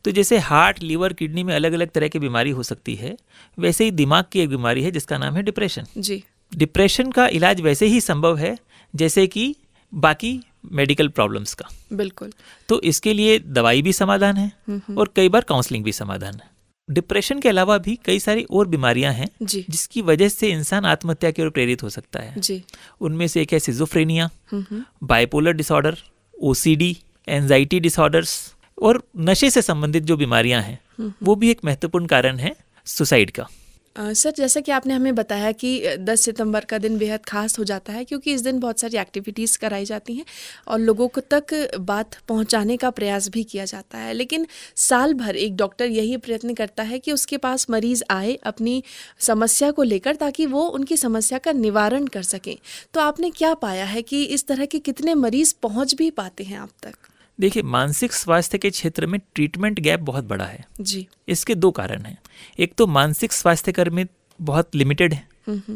तो 0.05 0.11
जैसे 0.11 0.39
हार्ट 0.39 0.83
लीवर 0.83 1.13
किडनी 1.13 1.43
में 1.43 1.55
अलग 1.55 1.73
अलग 1.73 1.91
तरह 1.91 2.09
की 2.09 2.19
बीमारी 2.19 2.51
हो 2.51 2.63
सकती 2.63 2.95
है 2.95 3.17
वैसे 3.59 3.85
ही 3.85 3.91
दिमाग 3.91 4.25
की 4.33 4.41
एक 4.41 4.49
बीमारी 4.49 4.83
है 4.83 4.91
जिसका 4.91 5.19
नाम 5.19 5.35
है 5.35 5.43
डिप्रेशन 5.43 5.87
जी। 5.99 6.23
डिप्रेशन 6.53 7.11
का 7.11 7.27
इलाज 7.29 7.61
वैसे 7.61 7.87
ही 7.87 8.01
संभव 8.01 8.37
है 8.37 8.57
जैसे 8.95 9.27
कि 9.27 9.55
बाकी 9.93 10.41
मेडिकल 10.73 11.09
प्रॉब्लम्स 11.09 11.55
का। 11.55 11.69
बिल्कुल। 11.93 12.33
तो 12.69 12.81
इसके 12.81 13.13
लिए 13.13 13.39
दवाई 13.39 13.83
भी 13.83 13.93
समाधान 13.93 14.37
है 14.37 14.81
और 14.97 15.11
कई 15.17 15.29
बार 15.29 15.43
काउंसलिंग 15.43 15.85
भी 15.85 15.93
समाधान 15.93 16.35
है। 16.35 16.53
डिप्रेशन 16.89 17.41
के 17.41 17.49
अलावा 17.49 17.77
भी 17.79 17.99
कई 18.05 18.19
सारी 18.21 18.43
और 18.45 18.67
बीमारियाँ 18.69 19.13
हैं 19.13 19.29
जिसकी 19.43 20.03
वजह 20.03 20.29
से 20.29 20.51
इंसान 20.51 20.85
आत्महत्या 20.85 21.31
की 21.31 21.43
ओर 21.43 21.51
प्रेरित 21.51 21.83
हो 21.83 21.89
सकता 21.91 22.21
है। 22.21 22.41
जी। 22.41 22.63
उनमें 23.01 23.27
से 23.29 23.43
एक 23.43 23.53
है 23.53 23.59
सिजोफ्रेनिया 23.59 24.29
हम्म 24.53 24.65
हम्म। 24.71 25.07
Bipolar 25.07 25.53
disorder 25.53 25.97
OCD 26.35 26.97
anxiety 27.29 27.81
disorders 27.81 28.54
और 28.79 29.03
नशे 29.17 29.51
से 29.51 29.63
संबंधित 29.63 30.03
जो 30.03 30.17
बीमारियाँ 30.17 30.63
हैं 30.63 30.79
वो 31.23 31.35
भी 31.35 31.51
एक 31.51 31.65
महत्वपूर्ण 31.65 32.07
कारण 32.07 32.37
है 32.37 32.57
सुसाइड 32.87 33.31
का। 33.31 33.49
सर 33.97 34.31
जैसा 34.31 34.61
कि 34.61 34.73
आपने 34.73 34.95
हमें 34.95 35.15
बताया 35.15 35.51
कि 35.53 35.97
10 35.99 36.21
सितंबर 36.21 36.65
का 36.65 36.79
दिन 36.79 36.97
बेहद 36.99 37.25
खास 37.25 37.59
हो 37.59 37.65
जाता 37.65 37.93
है 37.93 38.05
क्योंकि 38.05 38.33
इस 38.35 38.41
दिन 38.41 38.59
बहुत 38.61 38.81
सारी 38.81 38.97
एक्टिविटीज़ 38.97 39.57
कराई 39.59 39.85
जाती 39.85 40.15
हैं 40.15 40.25
और 40.69 40.79
लोगों 40.79 41.09
को 41.09 41.21
तक 41.21 41.55
बात 41.81 42.17
पहुँचाने 42.29 42.77
का 42.77 42.91
प्रयास 42.91 43.29
भी 43.29 43.45
किया 43.45 43.65
जाता 43.65 43.99
है। 43.99 44.13
लेकिन 44.13 44.47
साल 44.77 45.15
भर 45.15 45.37
एक 45.37 45.57
डॉक्टर 45.57 45.87
यही 45.87 46.17
प्रयत्न 46.17 46.55
करता 46.55 46.83
है 46.83 46.99
कि 46.99 47.13
उसके 47.13 47.37
पास 47.37 47.71
मरीज़ 47.71 48.05
आए 48.11 48.35
अपनी 48.45 48.83
समस्या 49.21 49.71
को 49.71 49.83
लेकर 49.83 50.17
ताकि 50.17 50.47
वो 50.47 50.67
उनकी 50.69 50.97
समस्या 50.97 51.39
का 51.39 51.53
निवारण 51.53 52.07
कर 52.07 52.23
सकें। 52.23 52.57
तो 52.95 53.01
आपने 53.01 53.31
क्या 53.31 53.55
पाया 53.55 53.85
है 53.85 54.03
कि 54.03 54.25
इस 54.25 54.47
तरह 54.47 54.65
के 54.65 54.79
कितने 54.79 55.15
मरीज़ 55.15 55.55
पहुँच 55.63 55.95
भी 55.95 56.11
पाते 56.11 56.45
हैं 56.45 56.59
आप 56.59 56.71
तक? 56.83 56.95
देखिए 57.39 57.63
मानसिक 57.63 58.13
स्वास्थ्य 58.13 58.59
के 58.59 58.71
क्षेत्र 58.71 59.07
में 59.07 59.21
ट्रीटमेंट 59.35 59.81
गैप 59.81 60.01
बहुत 60.01 60.25
बड़ा 60.25 60.45
है। 60.45 60.65
जी। 60.81 61.07
इसके 61.29 61.55
दो 61.55 61.71
कारण 61.71 62.03
हैं। 62.03 62.19
एक 62.59 62.75
तो 62.79 62.87
मानसिक 62.87 63.33
स्वास्थ्य 63.33 63.73
कर्मी 63.73 64.07
बहुत 64.41 64.75
लिमिटेड 64.75 65.15
है 65.15 65.27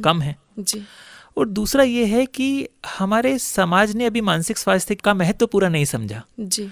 कम 0.03 0.21
है। 0.23 0.37
जी। 0.59 0.83
और 1.37 1.49
दूसरा 1.49 1.83
ये 1.83 2.05
है 2.05 2.25
कि 2.27 2.69
हमारे 2.99 3.39
समाज 3.39 3.95
ने 3.97 4.07
अभी 4.07 4.21
मानसिक 4.21 4.59
स्वास्थ्य 4.59 4.95
का 4.95 5.15
महत्व 5.15 5.39
तो 5.39 5.47
पूरा 5.47 5.69
नहीं 5.69 5.85
समझा। 5.85 6.23
जी। 6.41 6.69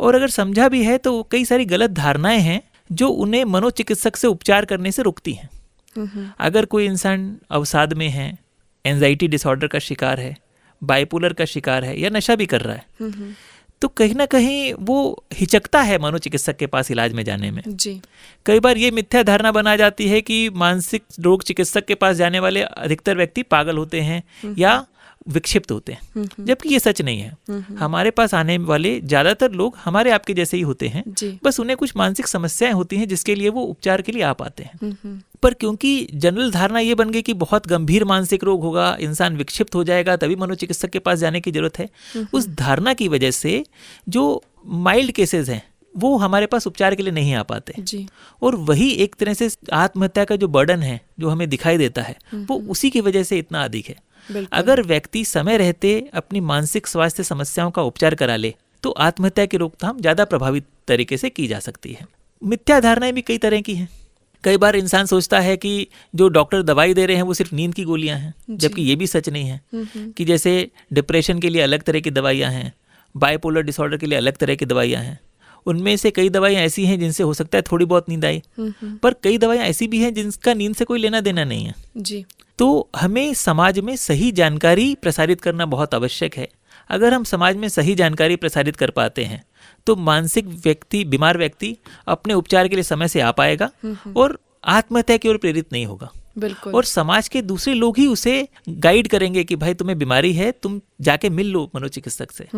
और 0.00 0.14
अगर 0.14 0.28
समझा 0.28 0.68
भी 0.68 0.84
है 0.84 0.98
तो 0.98 1.22
कई 1.22 1.44
सारी 1.44 1.64
गलत 1.64 1.90
धारणाएँ 1.90 2.38
हैं 2.38 2.62
जो 2.92 3.08
उन्हें 3.08 3.44
मनोचिकित्सक 3.44 4.16
से 4.16 4.26
उपचार 4.26 4.64
करने 4.64 4.92
से 4.92 5.02
रुकती 5.02 5.32
हैं। 5.32 6.34
अगर 6.40 6.64
कोई 6.64 6.86
इंसान 6.86 7.36
अवसाद 7.50 7.92
में 7.92 8.08
है 8.08 8.38
एंजाइटी 8.84 9.28
डिसऑर्डर 9.28 9.66
का 9.66 9.78
शिकार 9.78 10.20
है 10.20 10.36
बाइपोलर 10.82 11.32
का 11.32 11.44
शिकार 11.44 11.84
है 11.84 12.00
या 12.00 12.10
नशा 12.10 12.34
भी 12.34 12.46
कर 12.46 12.60
रहा 12.60 12.74
है 12.74 13.34
तो 13.82 13.88
कहीं 13.88 14.14
ना 14.14 14.26
कहीं 14.26 14.74
वो 14.80 15.24
हिचकता 15.32 15.82
है 15.82 15.98
मनोचिकित्सक 15.98 16.56
के 16.56 16.66
पास 16.66 16.90
इलाज 16.90 17.12
में 17.12 17.24
जाने 17.24 17.50
में। 17.50 17.62
जी। 17.66 18.00
कई 18.46 18.60
बार 18.60 18.76
ये 18.76 18.90
मिथ्या 18.90 19.22
धारणा 19.22 19.52
बना 19.52 19.76
जाती 19.76 20.08
है 20.08 20.20
कि 20.20 20.50
मानसिक 20.50 21.02
रोग 21.20 21.42
चिकित्सक 21.42 21.84
के 21.84 21.94
पास 21.94 22.16
जाने 22.16 22.38
वाले 22.38 22.62
अधिकतर 22.62 23.16
व्यक्ति 23.16 23.42
पागल 23.42 23.76
होते 23.76 24.00
हैं 24.00 24.22
या 24.58 24.86
विक्षिप्त 25.26 25.72
होते 25.72 25.92
हैं। 25.92 26.28
जबकि 26.40 26.68
ये 26.68 26.78
सच 26.78 27.00
नहीं 27.02 27.20
है। 27.20 27.36
हमारे 27.78 28.10
पास 28.10 28.34
आने 28.34 28.56
वाले 28.58 29.00
ज़्यादातर 29.00 29.50
लोग 29.52 29.76
हमारे 29.76 30.10
आपके 30.10 30.34
जैसे 30.34 30.56
ही 30.56 30.62
होते 30.62 30.88
हैं। 30.88 31.02
बस 31.44 31.60
उन्हें 31.60 31.76
कुछ 31.76 31.96
मानसिक 31.96 32.26
समस्याएँ 32.26 32.72
होती 32.74 32.96
हैं 32.96 33.08
जिसके 33.08 33.34
लिए 33.34 33.48
वो 33.48 33.62
उपचार 33.62 34.02
के 34.02 34.12
लिए 34.12 34.22
आ 34.22 34.32
पाते 34.32 34.62
हैं। 34.62 35.22
पर 35.42 35.54
क्योंकि 35.54 36.08
जनरल 36.14 36.50
धारणा 36.50 36.78
ये 36.78 36.94
बन 36.94 37.10
गई 37.10 37.22
कि 37.22 37.34
बहुत 37.34 37.66
गंभीर 37.66 38.04
मानसिक 38.04 38.44
रोग 38.44 38.62
होगा 38.62 38.96
इंसान 39.00 39.36
विक्षिप्त 39.36 39.74
हो 39.74 39.84
जाएगा 39.84 40.16
तभी 40.16 40.36
मनोचिकित्सक 40.36 40.90
के 40.90 40.98
पास 40.98 41.18
जाने 41.18 41.40
की 41.40 41.52
ज़रूरत 41.52 41.78
है। 41.78 41.88
उस 42.34 42.48
धारणा 42.48 42.94
की 42.94 43.08
वजह 43.08 43.30
से 43.30 43.64
जो 44.08 44.42
माइल्ड 44.66 45.12
केसेस 45.12 45.48
हैं 45.48 45.62
वो 45.94 46.16
हमारे 46.16 46.46
पास 46.46 46.66
उपचार 46.66 46.94
के 46.94 47.02
लिए 47.02 47.12
नहीं 47.12 47.34
आ 47.34 47.42
पाते। 47.42 47.74
जी। 47.78 48.06
और 48.42 48.54
वही 48.56 48.90
एक 49.04 49.14
तरह 49.14 49.34
से 49.34 49.48
आत्महत्या 49.72 50.24
का 50.24 50.36
जो 50.36 50.48
बर्डन 50.48 50.82
है 50.82 51.00
जो 51.20 51.28
हमें 51.28 51.48
दिखाई 51.48 51.78
देता 51.78 52.02
है 52.02 52.16
वो 52.34 52.58
उसी 52.70 52.90
की 52.90 53.00
वजह 53.00 53.22
से 53.22 53.38
इतना 53.38 53.64
अधिक 53.64 53.88
है। 53.88 53.96
अगर 54.52 54.82
व्यक्ति 54.82 55.24
समय 55.24 55.56
रहते 55.56 55.98
अपनी 56.14 56.40
मानसिक 56.42 56.86
स्वास्थ्य 56.86 57.22
समस्याओं 57.24 57.70
का 57.70 57.82
उपचार 57.82 58.14
करा 58.14 58.36
ले 58.36 58.54
तो 58.82 58.90
आत्महत्या 59.00 59.46
की 59.46 59.56
रोकथाम 59.56 60.00
ज़्यादा 60.00 60.24
प्रभावित 60.24 60.64
तरीके 60.88 61.16
से 61.16 61.30
की 61.30 61.46
जा 61.46 61.58
सकती 61.60 61.92
है। 61.92 62.06
मिथ्या 62.42 62.78
धारणाएँ 62.80 63.12
भी 63.12 63.22
कई 63.22 63.38
तरह 63.38 63.60
की 63.60 63.74
हैं। 63.74 63.88
कई 64.44 64.56
बार 64.56 64.76
इंसान 64.76 65.06
सोचता 65.06 65.40
है 65.40 65.56
कि 65.56 65.86
जो 66.14 66.28
डॉक्टर 66.28 66.62
दवाई 66.62 66.94
दे 66.94 67.06
रहे 67.06 67.16
हैं 67.16 67.22
वो 67.22 67.34
सिर्फ़ 67.34 67.54
नींद 67.54 67.74
की 67.74 67.84
गोलियाँ 67.84 68.18
हैं 68.18 68.34
जबकि 68.50 68.82
ये 68.82 68.94
भी 68.96 69.06
सच 69.06 69.28
नहीं 69.28 69.48
है 69.48 69.60
कि 70.16 70.24
जैसे 70.24 70.70
डिप्रेशन 70.92 71.38
के 71.38 71.48
लिए 71.48 71.62
अलग 71.62 71.82
तरह 71.82 72.00
की 72.00 72.10
दवाइयाँ 72.10 72.50
हैं 72.50 72.72
बायपोलर 73.14 73.62
डिसऑर्डर 73.62 73.96
के 73.96 74.06
लिए 74.06 74.18
अलग 74.18 74.36
तरह 74.36 74.54
की 74.54 74.66
दवाइयाँ 74.66 75.02
हैं। 75.02 75.18
उनमें 75.66 75.96
से 75.96 76.10
कई 76.10 76.28
दवाइयाँ 76.30 76.62
ऐसी 76.62 76.84
हैं 76.86 76.98
जिनसे 77.00 77.22
हो 77.22 77.34
सकता 77.34 77.58
है 77.58 77.62
थोड़ी 77.62 77.84
बहुत 77.84 78.08
नींद 78.08 78.24
आई 78.24 78.42
पर 78.60 79.14
कई 79.22 79.38
दवाइयाँ 79.38 79.64
ऐसी 79.66 79.88
भी 79.88 79.98
हैं 79.98 80.12
जिनका 80.14 80.54
नींद 80.54 80.74
से 80.74 80.84
कोई 80.84 80.98
लेना 80.98 81.20
देना 81.20 81.44
नहीं 81.44 81.64
है। 81.64 81.74
जी। 81.96 82.24
तो 82.60 82.88
हमें 82.96 83.32
समाज 83.34 83.78
में 83.78 83.94
सही 83.96 84.30
जानकारी 84.32 84.94
प्रसारित 84.94 85.40
करना 85.40 85.66
बहुत 85.66 85.94
आवश्यक 85.94 86.34
है। 86.36 86.48
अगर 86.90 87.14
हम 87.14 87.24
समाज 87.24 87.56
में 87.56 87.68
सही 87.68 87.94
जानकारी 87.94 88.36
प्रसारित 88.36 88.76
कर 88.76 88.90
पाते 88.90 89.24
हैं 89.24 89.42
तो 89.86 89.96
मानसिक 89.98 90.46
व्यक्ति 90.64 91.02
बीमार 91.04 91.38
व्यक्ति 91.38 91.76
अपने 92.08 92.34
उपचार 92.34 92.68
के 92.68 92.76
लिए 92.76 92.82
समय 92.82 93.08
से 93.08 93.20
आ 93.20 93.30
पाएगा 93.32 93.70
और 94.16 94.38
आत्महत्या 94.68 95.16
की 95.16 95.28
ओर 95.28 95.36
प्रेरित 95.36 95.72
नहीं 95.72 95.86
होगा। 95.86 96.10
बिल्कुल। 96.38 96.74
और 96.74 96.84
समाज 96.84 97.28
के 97.28 97.42
दूसरे 97.42 97.74
लोग 97.74 97.98
ही 97.98 98.06
उसे 98.06 98.48
गाइड 98.68 99.08
करेंगे 99.08 99.44
कि 99.44 99.56
भाई 99.56 99.74
तुम्हें 99.74 99.98
बीमारी 99.98 100.32
है 100.32 100.52
तुम 100.52 100.80
जाके 101.00 101.30
मिल 101.30 101.50
लो 101.50 101.70
मनोचिकित्सक 101.74 102.32
से। 102.32 102.48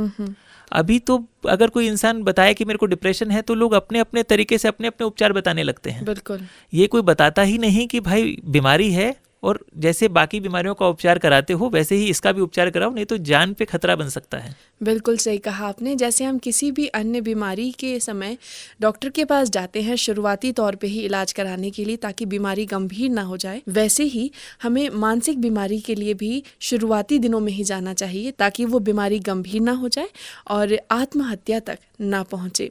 अभी 0.73 0.99
तो 0.99 1.25
अगर 1.49 1.69
कोई 1.69 1.87
इंसान 1.87 2.23
बताए 2.23 2.55
कि 2.55 2.65
मेरे 2.65 2.79
को 2.79 2.87
डिप्रेशन 2.87 3.31
है 3.31 3.43
तो 3.43 3.55
लोग 3.55 3.73
अपने 3.73 3.99
अपने 3.99 4.23
तरीके 4.23 4.59
से 4.59 4.69
अपने 4.69 4.89
अपने 4.89 5.07
उपचार 5.07 5.33
बताने 5.33 5.63
लगते 5.63 5.91
हैं। 5.91 6.05
बिल्कुल। 6.05 6.47
ये 6.75 6.87
कोई 6.87 7.03
बताता 7.03 7.43
ही 7.43 7.59
नहीं 7.59 7.87
कि 7.89 8.01
भाई 8.01 8.37
बीमारी 8.47 8.93
है 8.93 9.15
और 9.43 9.65
जैसे 9.77 10.09
बाकी 10.11 10.41
बीमारियों 10.41 10.75
का 10.75 10.89
उपचार 10.89 11.19
कराते 11.19 11.53
हो, 11.53 11.69
वैसे 11.69 11.95
ही 11.95 12.07
इसका 12.07 12.33
भी 12.33 12.41
उपचार 12.41 12.71
कराओ, 12.71 12.93
नहीं 12.93 13.05
तो 13.05 13.17
जान 13.19 13.53
पे 13.53 13.65
खतरा 13.65 13.97
बन 13.97 14.09
सकता 14.09 14.39
है। 14.39 14.55
बिल्कुल 14.83 15.17
सही 15.17 15.39
कहा 15.39 15.67
आपने। 15.69 15.95
जैसे 15.97 16.25
हम 16.25 16.39
किसी 16.39 16.71
भी 16.71 16.87
अन्य 16.87 17.21
बीमारी 17.21 17.71
के 17.73 17.99
समय 18.01 18.37
डॉक्टर 18.81 19.09
के 19.09 19.25
पास 19.25 19.51
जाते 19.51 19.83
हैं 19.83 19.97
शुरुआती 19.97 20.53
तौर 20.53 20.75
पे 20.75 20.87
ही 20.87 21.01
इलाज 21.01 21.33
कराने 21.33 21.71
के 21.71 21.85
लिए 21.85 21.97
ताकि 21.97 22.27
बीमारी 22.27 22.67
गंभीर 22.67 23.11
ना 23.11 23.23
हो 23.23 23.37
जाए, 23.37 23.63
वैसे 23.69 24.05
ही 24.05 24.31
हमें 24.63 24.89
मानसिक 24.91 25.41
बीमारी 25.41 25.81
के 25.81 25.95
लिए 25.95 26.15
भी 26.15 26.43
शुरुआती 26.61 27.19
दिनों 27.19 27.41
में 27.41 27.53
ही 27.53 27.65
जाना 27.65 27.95
चाहिए 27.95 28.31
ताकि 28.31 28.65
वो 28.65 28.79
बीमारी 28.81 29.19
गंभीर 29.21 29.61
ना 29.63 29.73
हो 29.73 29.89
जाए 29.89 30.09
और 30.51 30.79
आत्महत्या 30.91 31.61
तक 31.61 31.79
ना 32.01 32.23
पहुँचे। 32.23 32.71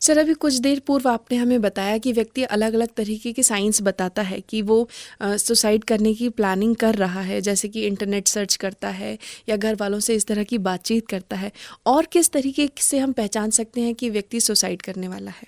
सर 0.00 0.18
अभी 0.18 0.34
कुछ 0.34 0.54
देर 0.54 0.80
पूर्व 0.86 1.08
आपने 1.08 1.36
हमें 1.36 1.60
बताया 1.60 1.96
कि 1.98 2.12
व्यक्ति 2.12 2.42
अलग 2.42 2.74
अलग 2.74 2.88
तरीके 2.96 3.32
की 3.32 3.42
साइंस 3.42 3.80
बताता 3.82 4.22
है 4.22 4.40
कि 4.40 4.62
वो 4.62 4.88
सुसाइड 5.22 5.84
करने 5.84 6.14
की 6.14 6.28
प्लानिंग 6.28 6.76
कर 6.76 6.94
रहा 6.94 7.20
है 7.20 7.40
जैसे 7.40 7.68
कि 7.68 7.86
इंटरनेट 7.86 8.28
सर्च 8.28 8.56
करता 8.56 8.88
है 8.88 9.16
या 9.48 9.56
घर 9.56 9.74
वालों 9.74 10.00
से 10.00 10.14
इस 10.14 10.26
तरह 10.26 10.44
की 10.44 10.58
बातचीत 10.58 11.08
करता 11.08 11.36
है। 11.36 11.50
और 11.86 12.06
किस 12.06 12.30
तरीके 12.30 12.68
से 12.78 12.98
हम 12.98 13.12
पहचान 13.12 13.50
सकते 13.50 13.80
हैं 13.80 13.94
कि 13.94 14.10
व्यक्ति 14.10 14.40
सुसाइड 14.40 14.82
करने 14.82 15.08
वाला 15.08 15.30
है? 15.30 15.46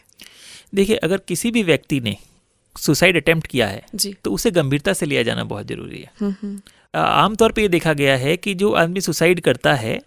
देखिए 0.75 0.97
अगर 0.97 1.21
किसी 1.29 1.51
भी 1.51 1.63
व्यक्ति 1.63 2.01
ने 2.01 2.17
सुसाइड 2.77 3.17
अटेम्प्ट 3.17 3.47
किया 3.47 3.67
है 3.67 3.83
जी। 3.95 4.15
तो 4.25 4.33
उसे 4.33 4.51
गंभीरता 4.51 4.93
से 4.93 5.07
लिया 5.07 5.23
जाना 5.23 5.45
बहुत 5.45 5.67
ज़रूरी 5.67 6.01
है। 6.01 6.61
आमतौर 6.95 7.53
पर 7.53 7.61
यह 7.61 7.69
देखा 7.69 7.93
गया 7.93 8.17
है 8.17 8.37
कि 8.37 8.55
जो 8.55 8.73
आदमी 8.73 9.01
सुसाइड 9.01 9.41
करता 9.41 9.75
है 9.75 9.99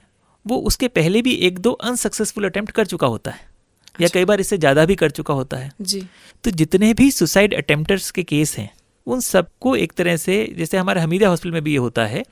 वो 0.46 0.58
उसके 0.60 0.88
पहले 0.90 1.22
भी 1.22 1.34
एक 1.48 1.60
दो 1.60 1.72
अनसक्सेसफुल 1.72 2.46
अटेम्प्ट 2.46 2.72
कर 2.72 2.86
चुका 2.86 3.08
होता 3.08 3.32
है। 3.32 3.52
या 3.96 4.08
कई 4.14 4.26
बार 4.26 4.40
इससे 4.40 4.58
ज़्यादा 4.58 4.86
भी 4.86 4.96
कर 4.96 5.12
चुका 5.12 5.34
होता 5.34 5.58
है। 5.58 5.72
जी। 5.82 6.02
तो 6.44 6.52
जितने 6.52 6.94
भी 6.94 7.10
सुसाइड 7.12 7.54
अटेम्प्टर्स 7.54 8.10
के 8.12 8.24
केस 8.26 8.58
हैं 8.58 8.70
उन 9.08 9.20
सबको 9.22 9.76
एक 9.76 9.92
तरह 9.94 10.16
से 10.18 10.36
जैसे 10.58 10.78
हमारे 10.78 11.02
हमीदा 11.02 11.30
हॉस्पिटल 11.30 11.54
में 11.54 11.64
भी 11.64 11.72
ये 11.72 11.78
होता 11.78 12.06
है 12.06 12.24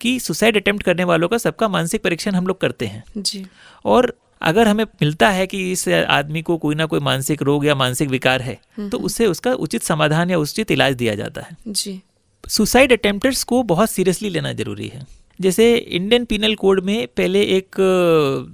कि 0.00 0.18
सुसाइड 0.20 0.56
अटेम्प्ट 0.56 0.84
करने 0.84 1.04
वालों 1.04 1.28
का 1.28 1.38
सबका 1.38 1.68
मानसिक 1.68 2.02
परीक्षण 2.02 2.34
हम 2.34 2.46
लोग 2.46 2.60
करते 2.60 2.86
हैं। 2.86 3.02
जी। 3.18 3.44
और 3.84 4.12
अगर 4.42 4.68
हमें 4.68 4.84
मिलता 4.84 5.28
है 5.30 5.46
कि 5.46 5.60
इस 5.72 5.88
आदमी 5.88 6.42
को 6.42 6.56
कोई 6.58 6.74
ना 6.74 6.86
कोई 6.86 7.00
मानसिक 7.00 7.42
रोग 7.42 7.66
या 7.66 7.74
मानसिक 7.74 8.08
विकार 8.08 8.42
है 8.42 8.58
तो 8.90 8.98
उससे 9.00 9.26
उसका 9.26 9.52
उचित 9.56 9.82
समाधान 9.82 10.30
या 10.30 10.38
उचित 10.38 10.70
इलाज 10.70 10.94
दिया 10.94 11.14
जाता 11.14 11.40
है। 11.40 11.56
जी। 11.68 12.00
सुसाइड 12.44 12.92
अटेम्प्टर्स 12.92 13.42
को 13.44 13.62
बहुत 13.64 13.90
सीरियसली 13.90 14.28
लेना 14.28 14.52
ज़रूरी 14.52 14.88
है। 14.88 15.06
जैसे 15.40 15.76
इंडियन 15.76 16.24
पिनल 16.24 16.54
कोड 16.54 16.84
में 16.84 17.06
पहले 17.06 17.42
एक 17.42 17.76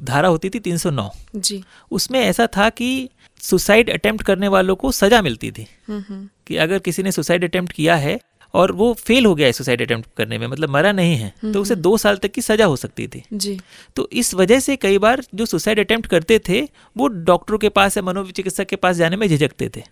धारा 0.04 0.28
होती 0.28 0.50
थी 0.50 0.58
309 0.58 1.10
जी। 1.36 1.64
उसमें 1.90 2.20
ऐसा 2.20 2.46
था 2.46 2.68
कि 2.68 3.08
सुसाइड 3.40 3.90
अटेम्प्ट 3.90 4.24
करने 4.24 4.48
वालों 4.48 4.76
को 4.76 4.92
सजा 4.92 5.22
मिलती 5.22 5.50
थी। 5.50 5.66
कि 5.90 6.56
अगर 6.56 6.78
किसी 6.78 7.02
ने 7.02 7.12
सुसाइड 7.12 7.44
अटेम्प्ट 7.44 7.72
किया 7.72 7.96
है 7.96 8.20
और 8.54 8.72
वो 8.72 8.92
फेल 8.94 9.26
हो 9.26 9.34
गया 9.34 9.46
है 9.46 9.52
सुसाइड 9.52 9.82
अटेम्प्ट 9.82 10.08
करने 10.16 10.38
में 10.38 10.46
मतलब 10.46 10.70
मरा 10.70 10.92
नहीं 10.92 11.16
है 11.16 11.32
तो 11.52 11.60
उसे 11.62 11.74
दो 11.74 11.96
साल 11.96 12.16
तक 12.16 12.32
की 12.32 12.40
सजा 12.42 12.66
हो 12.66 12.76
सकती 12.76 13.06
थी। 13.08 13.22
जी। 13.32 13.60
तो 13.96 14.08
इस 14.12 14.34
वजह 14.34 14.60
से 14.60 14.76
कई 14.76 14.98
बार 14.98 15.22
जो 15.34 15.46
सुसाइड 15.46 15.80
अटेम्प्ट 15.80 16.10
करते 16.10 16.40
थे 16.48 16.68
वो 16.96 17.08
डॉक्टरों 17.08 17.58
के 17.58 17.68
पास 17.68 17.96
या 17.96 18.02
मनोचिकित्सक 18.02 18.66
के 18.66 18.76
पास 18.76 18.96
जाने 18.96 19.16
में 19.16 19.28
झिझकते 19.28 19.70
थे। 19.76 19.82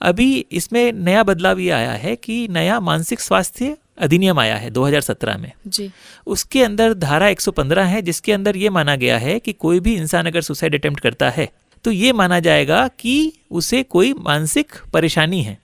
अभी 0.00 0.46
इसमें 0.52 0.92
नया 0.92 1.22
बदलाव 1.22 1.58
ये 1.58 1.70
आया 1.70 1.92
है 1.92 2.16
कि 2.16 2.48
नया 2.48 2.80
मानसिक 2.80 3.20
स्वास्थ्य 3.20 3.76
अधिनियम 4.00 4.38
आया 4.38 4.56
है 4.56 4.70
2017 4.70 5.36
में। 5.36 5.52
जी। 5.66 5.90
उसके 6.26 6.62
अंदर 6.62 6.94
धारा 6.94 7.28
115 7.28 7.86
है 7.86 8.02
जिसके 8.02 8.32
अंदर 8.32 8.56
ये 8.56 8.70
माना 8.70 8.96
गया 8.96 9.18
है 9.18 9.38
कि 9.38 9.52
कोई 9.52 9.80
भी 9.80 9.94
इंसान 9.94 10.26
अगर 10.26 10.40
सुसाइड 10.40 10.74
अटेम्प्ट 10.74 11.02
करता 11.02 11.30
है 11.30 11.48
तो 11.84 11.90
ये 11.90 12.12
माना 12.12 12.40
जाएगा 12.40 12.86
कि 12.88 13.32
उसे 13.50 13.82
कोई 13.82 14.12
मानसिक 14.12 14.72
परेशानी 14.92 15.42
है 15.42 15.58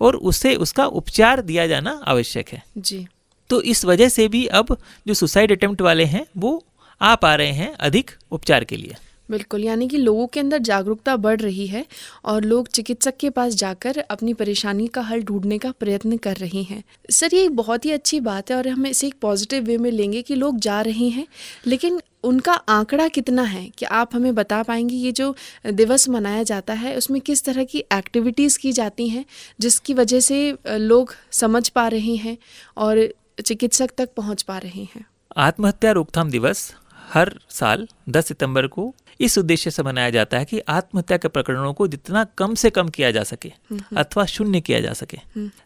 और 0.00 0.16
उसे 0.16 0.54
उसका 0.56 0.86
उपचार 0.86 1.40
दिया 1.40 1.66
जाना 1.66 1.90
आवश्यक 2.04 2.48
है। 2.48 2.62
जी। 2.78 3.06
तो 3.50 3.60
इस 3.62 3.84
वजह 3.84 4.08
से 4.08 4.28
भी 4.28 4.46
अब 4.46 4.76
जो 5.06 5.14
सुसाइड 5.14 5.52
अटेम्प्ट 5.52 5.82
वाले 5.82 6.04
हैं 6.04 6.26
वो 6.38 6.62
आ 7.00 7.14
पा 7.14 7.34
रहे 7.34 7.52
हैं 7.52 7.72
अधिक 7.80 8.10
उपचार 8.30 8.64
के 8.64 8.76
लिए। 8.76 8.94
बिल्कुल, 9.30 9.64
यानी 9.64 9.88
कि 9.88 9.96
लोगों 9.96 10.26
के 10.26 10.40
अंदर 10.40 10.58
जागरूकता 10.58 11.16
बढ़ 11.16 11.40
रही 11.40 11.66
है 11.66 11.84
और 12.24 12.44
लोग 12.44 12.68
चिकित्सक 12.68 13.16
के 13.16 13.30
पास 13.30 13.54
जाकर 13.54 13.98
अपनी 14.10 14.34
परेशानी 14.34 14.86
का 14.86 15.00
हल 15.00 15.22
ढूँढने 15.22 15.58
का 15.58 15.70
प्रयत्न 15.70 16.16
कर 16.16 16.36
रहे 16.36 16.62
हैं। 16.62 16.82
सर, 17.10 17.34
ये 17.34 17.48
बहुत 17.48 17.84
ही 17.84 17.90
अच्छी 17.90 18.20
बात 18.20 18.50
है 18.50 18.56
और 18.56 18.68
हम 18.68 18.86
इसे 18.86 19.06
एक 19.06 19.14
पॉजिटिव 19.22 19.64
वे 19.64 19.78
में 19.78 19.90
लेंगे 19.90 20.22
कि 20.22 20.34
लोग 20.34 20.58
जा 20.58 20.80
रहे 20.80 21.08
हैं, 21.08 21.26
लेकिन 21.66 22.00
उनका 22.24 22.52
आंकड़ा 22.52 23.08
कितना 23.08 23.42
है? 23.42 23.68
कि 23.78 23.84
आप 23.84 24.14
हमें 24.14 24.34
बता 24.34 24.62
पाएँगे 24.62 24.96
ये 24.96 25.12
जो 25.12 25.34
दिवस 25.66 26.08
मनाया 26.08 26.42
जाता 26.42 26.72
है, 26.72 26.96
उसमें 26.96 27.20
किस 27.20 27.44
तरह 27.44 27.64
की 27.64 27.78
एक्टिविटीज़ 27.92 28.58
की 28.58 28.72
जाती 28.72 29.08
हैं, 29.08 29.24
जिसकी 29.60 29.94
वजह 29.94 30.20
से 30.20 30.56
लोग 30.68 31.14
समझ 31.32 31.68
पा 31.68 31.88
रहे 31.88 32.14
हैं 32.16 32.36
और 32.76 33.08
चिकित्सक 33.44 33.90
तक 33.98 34.10
पहुँच 34.16 34.42
पा 34.42 34.58
रहे 34.58 34.82
हैं? 34.84 35.04
आत्महत्या 35.36 35.92
रोकथाम 35.92 36.30
दिवस 36.30 36.74
हर 37.12 37.38
साल 37.50 37.86
10 38.08 38.26
सितंबर 38.26 38.66
को 38.66 38.94
इस 39.20 39.38
उद्देश्य 39.38 39.70
से 39.70 39.82
मनाया 39.82 40.10
जाता 40.10 40.38
है 40.38 40.44
कि 40.44 40.58
आत्महत्या 40.58 41.16
के 41.16 41.28
प्रकरणों 41.28 41.72
को 41.72 41.86
जितना 41.88 42.24
कम 42.38 42.54
से 42.54 42.70
कम 42.70 42.88
किया 42.88 43.10
जा 43.10 43.22
सके 43.22 43.52
अथवा 43.96 44.24
शून्य 44.24 44.60
किया 44.60 44.80
जा 44.80 44.92
सके। 44.92 45.18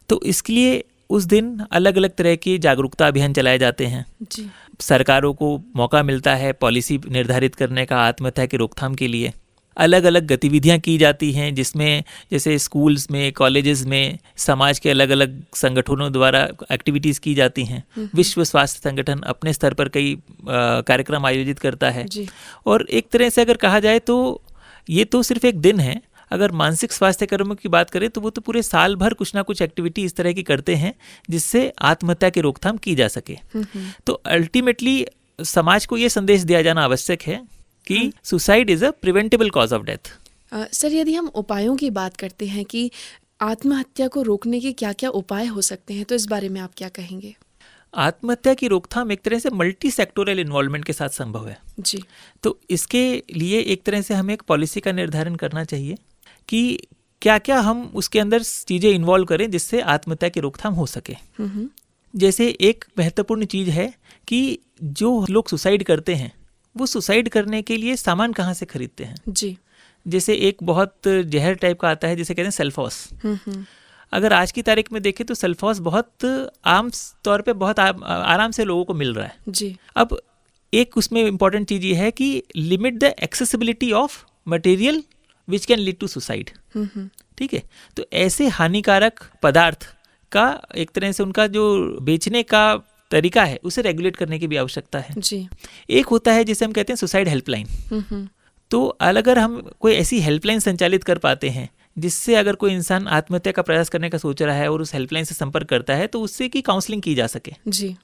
तो 0.09 0.21
इसके 0.23 0.53
लिए 0.53 0.83
उस 1.09 1.23
दिन 1.23 1.59
अलग 1.71 1.97
अलग 1.97 2.15
तरह 2.15 2.35
के 2.35 2.57
जागरूकता 2.57 3.07
अभियान 3.07 3.33
चलाए 3.33 3.57
जाते 3.57 3.85
हैं। 3.85 4.05
जी। 4.21 4.49
सरकारों 4.79 5.33
को 5.33 5.61
मौका 5.75 6.03
मिलता 6.03 6.35
है 6.35 6.53
पॉलिसी 6.53 6.99
निर्धारित 7.09 7.55
करने 7.55 7.85
का 7.85 7.97
आत्महत्या 7.97 8.45
की 8.45 8.57
रोकथाम 8.57 8.95
के 8.95 9.07
लिए। 9.07 9.33
अलग 9.77 10.03
अलग 10.03 10.25
गतिविधियाँ 10.27 10.77
की 10.79 10.97
जाती 10.97 11.31
हैं 11.31 11.53
जिसमें 11.55 12.03
जैसे 12.31 12.57
स्कूल्स 12.59 13.09
में 13.11 13.31
कॉलेजेस 13.33 13.85
में 13.85 14.17
समाज 14.37 14.79
के 14.79 14.89
अलग 14.89 15.09
अलग 15.09 15.41
संगठनों 15.55 16.11
द्वारा 16.11 16.47
एक्टिविटीज़ 16.71 17.19
की 17.19 17.33
जाती 17.35 17.65
हैं। 17.65 17.83
विश्व 18.15 18.43
स्वास्थ्य 18.43 18.89
संगठन 18.89 19.21
अपने 19.27 19.53
स्तर 19.53 19.73
पर 19.73 19.89
कई 19.89 20.17
कार्यक्रम 20.41 21.25
आयोजित 21.25 21.59
करता 21.59 21.89
है। 21.89 22.05
और 22.65 22.85
एक 22.89 23.09
तरह 23.11 23.29
से 23.29 23.41
अगर 23.41 23.57
कहा 23.57 23.79
जाए 23.79 23.99
तो 24.01 24.19
ये 24.87 25.05
तो 25.05 25.21
सिर्फ़ 25.23 25.45
एक 25.45 25.59
दिन 25.61 25.79
है। 25.79 26.01
अगर 26.31 26.51
मानसिक 26.51 26.91
स्वास्थ्य 26.91 27.25
कर्मों 27.25 27.55
की 27.55 27.69
बात 27.69 27.89
करें 27.89 28.09
तो 28.09 28.21
वो 28.21 28.29
तो 28.29 28.41
पूरे 28.41 28.61
साल 28.63 28.95
भर 28.95 29.13
कुछ 29.13 29.33
ना 29.35 29.41
कुछ 29.41 29.61
एक्टिविटी 29.61 30.03
इस 30.03 30.15
तरह 30.15 30.33
की 30.33 30.43
करते 30.43 30.75
हैं 30.75 30.93
जिससे 31.29 31.61
आत्महत्या 31.81 32.29
की 32.29 32.41
रोकथाम 32.41 32.77
की 32.77 32.95
जा 32.95 33.07
सके। 33.07 33.37
तो 34.05 34.13
अल्टीमेटली 34.13 35.05
समाज 35.39 35.85
को 35.85 35.97
ये 35.97 36.09
संदेश 36.09 36.41
दिया 36.41 36.61
जाना 36.61 36.83
आवश्यक 36.83 37.21
है 37.21 37.41
कि 37.87 38.11
suicide 38.23 38.69
is 38.69 38.85
a 38.85 38.91
preventable 39.01 39.49
cause 39.49 39.73
of 39.73 39.83
death 39.83 40.13
sir 40.73 40.93
यदि 40.93 41.13
हम 41.13 41.27
उपायों 41.35 41.75
की 41.75 41.89
बात 41.89 42.17
करते 42.17 42.45
हैं 42.47 42.65
कि 42.65 42.89
आत्महत्या 43.41 44.07
को 44.07 44.21
रोकने 44.21 44.59
के 44.59 44.71
क्या 44.73 44.93
क्या 44.93 45.09
उपाय 45.09 45.45
हो 45.47 45.61
सकते 45.61 45.93
हैं 45.93 46.05
तो 46.05 46.15
इस 46.15 46.25
बारे 46.25 46.49
में 46.49 46.59
आप 46.61 46.71
क्या 46.77 46.89
कहेंगे? 46.89 47.35
आत्महत्या 47.93 48.53
की 48.53 48.67
रोकथाम 48.67 49.11
एक 49.11 49.21
तरह 49.21 49.39
से 49.39 49.49
मल्टी 49.49 49.91
सेक्टोरल 49.91 50.39
इन्वॉल्वमेंट 50.39 50.85
के 50.85 50.93
साथ 50.93 51.09
संभव 51.09 51.47
है। 51.47 51.57
जी। 51.79 52.03
तो 52.43 52.57
इसके 52.69 53.01
लिए 53.33 53.59
एक 53.59 53.83
तरह 53.83 54.01
से 54.01 54.13
हमें 54.13 54.33
एक 54.33 54.41
पॉलिसी 54.41 54.79
का 54.79 54.91
निर्धारण 54.91 55.35
करना 55.35 55.63
चाहिए 55.63 55.95
कि 56.49 56.87
क्या 57.21 57.37
क्या 57.37 57.59
हम 57.59 57.81
उसके 57.95 58.19
अंदर 58.19 58.43
चीज़ें 58.43 58.89
इन्वॉल्व 58.91 59.25
करें 59.25 59.49
जिससे 59.51 59.81
आत्महत्या 59.81 60.29
की 60.29 60.39
रोकथाम 60.39 60.73
हो 60.73 60.85
सके। 60.85 61.15
जैसे 62.13 62.47
एक 62.61 62.85
महत्वपूर्ण 62.99 63.45
चीज़ 63.45 63.69
है 63.69 63.93
कि 64.27 64.59
जो 64.83 65.25
लोग 65.29 65.47
सुसाइड 65.47 65.83
करते 65.83 66.15
हैं 66.15 66.31
वो 66.75 66.85
सुसाइड 66.85 67.29
करने 67.29 67.61
के 67.61 67.77
लिए 67.77 67.95
सामान 67.95 68.33
कहाँ 68.33 68.53
से 68.53 68.65
खरीदते 68.65 69.03
हैं? 69.03 69.15
जी। 69.29 69.57
जैसे 70.05 70.33
एक 70.33 70.57
बहुत 70.63 71.07
जहर 71.07 71.53
टाइप 71.53 71.79
का 71.79 71.89
आता 71.89 72.07
है 72.07 72.15
जिसे 72.15 72.33
कहते 72.33 72.43
हैं 72.43 72.51
सेल्फॉस। 72.51 73.07
अगर 74.13 74.33
आज 74.33 74.51
की 74.51 74.61
तारीख 74.61 74.91
में 74.93 75.01
देखें 75.01 75.25
तो 75.27 75.33
सल्फॉस 75.33 75.79
बहुत 75.79 76.25
आम 76.65 76.91
तौर 77.23 77.41
पे 77.41 77.53
बहुत 77.53 77.79
आ, 77.79 77.87
आराम 78.03 78.51
से 78.51 78.65
लोगों 78.65 78.85
को 78.85 78.93
मिल 78.93 79.13
रहा 79.13 79.25
है। 79.25 79.37
जी। 79.49 79.75
अब 79.95 80.19
एक 80.73 80.97
उसमें 80.97 81.23
इंपॉर्टेंट 81.25 81.67
चीज़ 81.67 81.83
ये 81.83 81.93
है 81.95 82.09
कि 82.11 82.43
limit 82.55 82.93
the 82.93 83.13
accessibility 83.23 83.91
of 83.91 84.23
material 84.47 85.03
which 85.47 85.65
can 85.65 85.79
lead 85.79 85.97
to 85.99 86.07
suicide 86.07 86.49
ठीक 87.37 87.53
है? 87.53 87.63
तो 87.97 88.05
ऐसे 88.13 88.47
हानिकारक 88.47 89.19
पदार्थ 89.43 89.87
का 90.31 90.61
एक 90.75 90.91
तरह 90.91 91.11
से 91.11 91.23
उनका 91.23 91.47
जो 91.47 91.97
बेचने 92.01 92.43
का 92.43 92.63
तरीका 93.11 93.43
है 93.43 93.59
उसे 93.63 93.81
रेगुलेट 93.81 94.15
करने 94.15 94.39
की 94.39 94.47
भी 94.47 94.57
आवश्यकता 94.57 94.99
है। 94.99 95.13
जी। 95.19 95.47
एक 95.89 96.07
होता 96.07 96.31
है 96.31 96.43
जिसे 96.43 96.65
हम 96.65 96.71
कहते 96.71 96.93
हैं 96.93 96.97
सुसाइड 96.97 97.27
हेल्पलाइन 97.27 98.27
तो 98.71 98.85
अगर 99.01 99.39
हम 99.39 99.61
कोई 99.79 99.93
ऐसी 99.93 100.19
हेल्पलाइन 100.21 100.59
संचालित 100.59 101.03
कर 101.03 101.17
पाते 101.17 101.49
हैं 101.49 101.69
जिससे 101.97 102.35
अगर 102.35 102.55
कोई 102.55 102.73
इंसान 102.73 103.07
आत्महत्या 103.09 103.53
का 103.53 103.61
प्रयास 103.61 103.89
करने 103.89 104.09
का 104.09 104.17
सोच 104.17 104.41
रहा 104.41 104.55
है 104.55 104.69
और 104.71 104.81
उस 104.81 104.93
हेल्पलाइन 104.93 105.25
से 105.25 105.35
संपर्क 105.35 105.67
करता 105.67 105.95
है 105.95 106.07
तो 106.07 106.21
उससे 106.21 106.49
की 106.49 106.61
काउंसलिंग 106.61 107.01
की 107.01 107.15
जा 107.15 107.27
सके। 107.27 107.53
जी। 107.67 107.95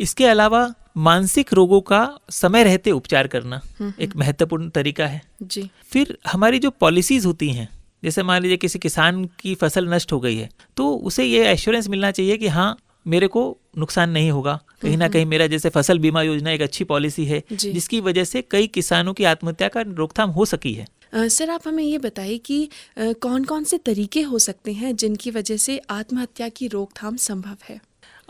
इसके 0.00 0.26
अलावा 0.26 0.72
मानसिक 0.98 1.52
रोगों 1.52 1.80
का 1.82 2.00
समय 2.30 2.64
रहते 2.64 2.90
उपचार 2.90 3.26
करना 3.26 3.60
एक 4.00 4.16
महत्वपूर्ण 4.16 4.68
तरीका 4.70 5.06
है। 5.06 5.20
जी। 5.42 5.68
फिर 5.84 6.16
हमारी 6.26 6.58
जो 6.58 6.70
पॉलिसीज़ 6.80 7.26
होती 7.26 7.48
हैं 7.50 7.68
जैसे 8.02 8.22
मान 8.22 8.42
लीजिए 8.42 8.56
किसी 8.56 8.78
किसान 8.78 9.24
की 9.40 9.54
फ़सल 9.54 9.88
नष्ट 9.88 10.12
हो 10.12 10.20
गई 10.20 10.36
है 10.36 10.48
तो 10.76 10.92
उसे 10.94 11.24
ये 11.24 11.46
एश्योरेंस 11.48 11.88
मिलना 11.88 12.10
चाहिए 12.10 12.36
कि 12.36 12.48
हाँ 12.48 12.76
मेरे 13.06 13.26
को 13.26 13.42
नुकसान 13.78 14.10
नहीं 14.10 14.30
होगा। 14.30 14.58
कहीं 14.82 14.96
ना 14.96 15.08
कहीं 15.08 15.26
मेरा 15.26 15.46
जैसे 15.46 15.68
फ़सल 15.68 15.98
बीमा 15.98 16.22
योजना 16.22 16.50
एक 16.50 16.62
अच्छी 16.62 16.84
पॉलिसी 16.84 17.24
है 17.24 17.42
जिसकी 17.52 18.00
वजह 18.00 18.24
से 18.24 18.42
कई 18.42 18.66
किसानों 18.66 19.14
की 19.14 19.24
आत्महत्या 19.24 19.68
का 19.68 19.80
रोकथाम 19.80 20.30
हो 20.30 20.44
सकी 20.44 20.72
है। 20.74 20.86
सर 21.28 21.50
आप 21.50 21.68
हमें 21.68 21.84
ये 21.84 21.98
बताइए 21.98 22.38
कि 22.38 22.68
कौन 22.98 23.44
कौन 23.44 23.64
से 23.64 23.78
तरीके 23.78 24.20
हो 24.22 24.38
सकते 24.38 24.72
हैं 24.72 24.94
जिनकी 24.96 25.30
वजह 25.30 25.56
से 25.56 25.80
आत्महत्या 25.90 26.48
की 26.48 26.68
रोकथाम 26.68 27.16
संभव 27.16 27.56
है? 27.68 27.80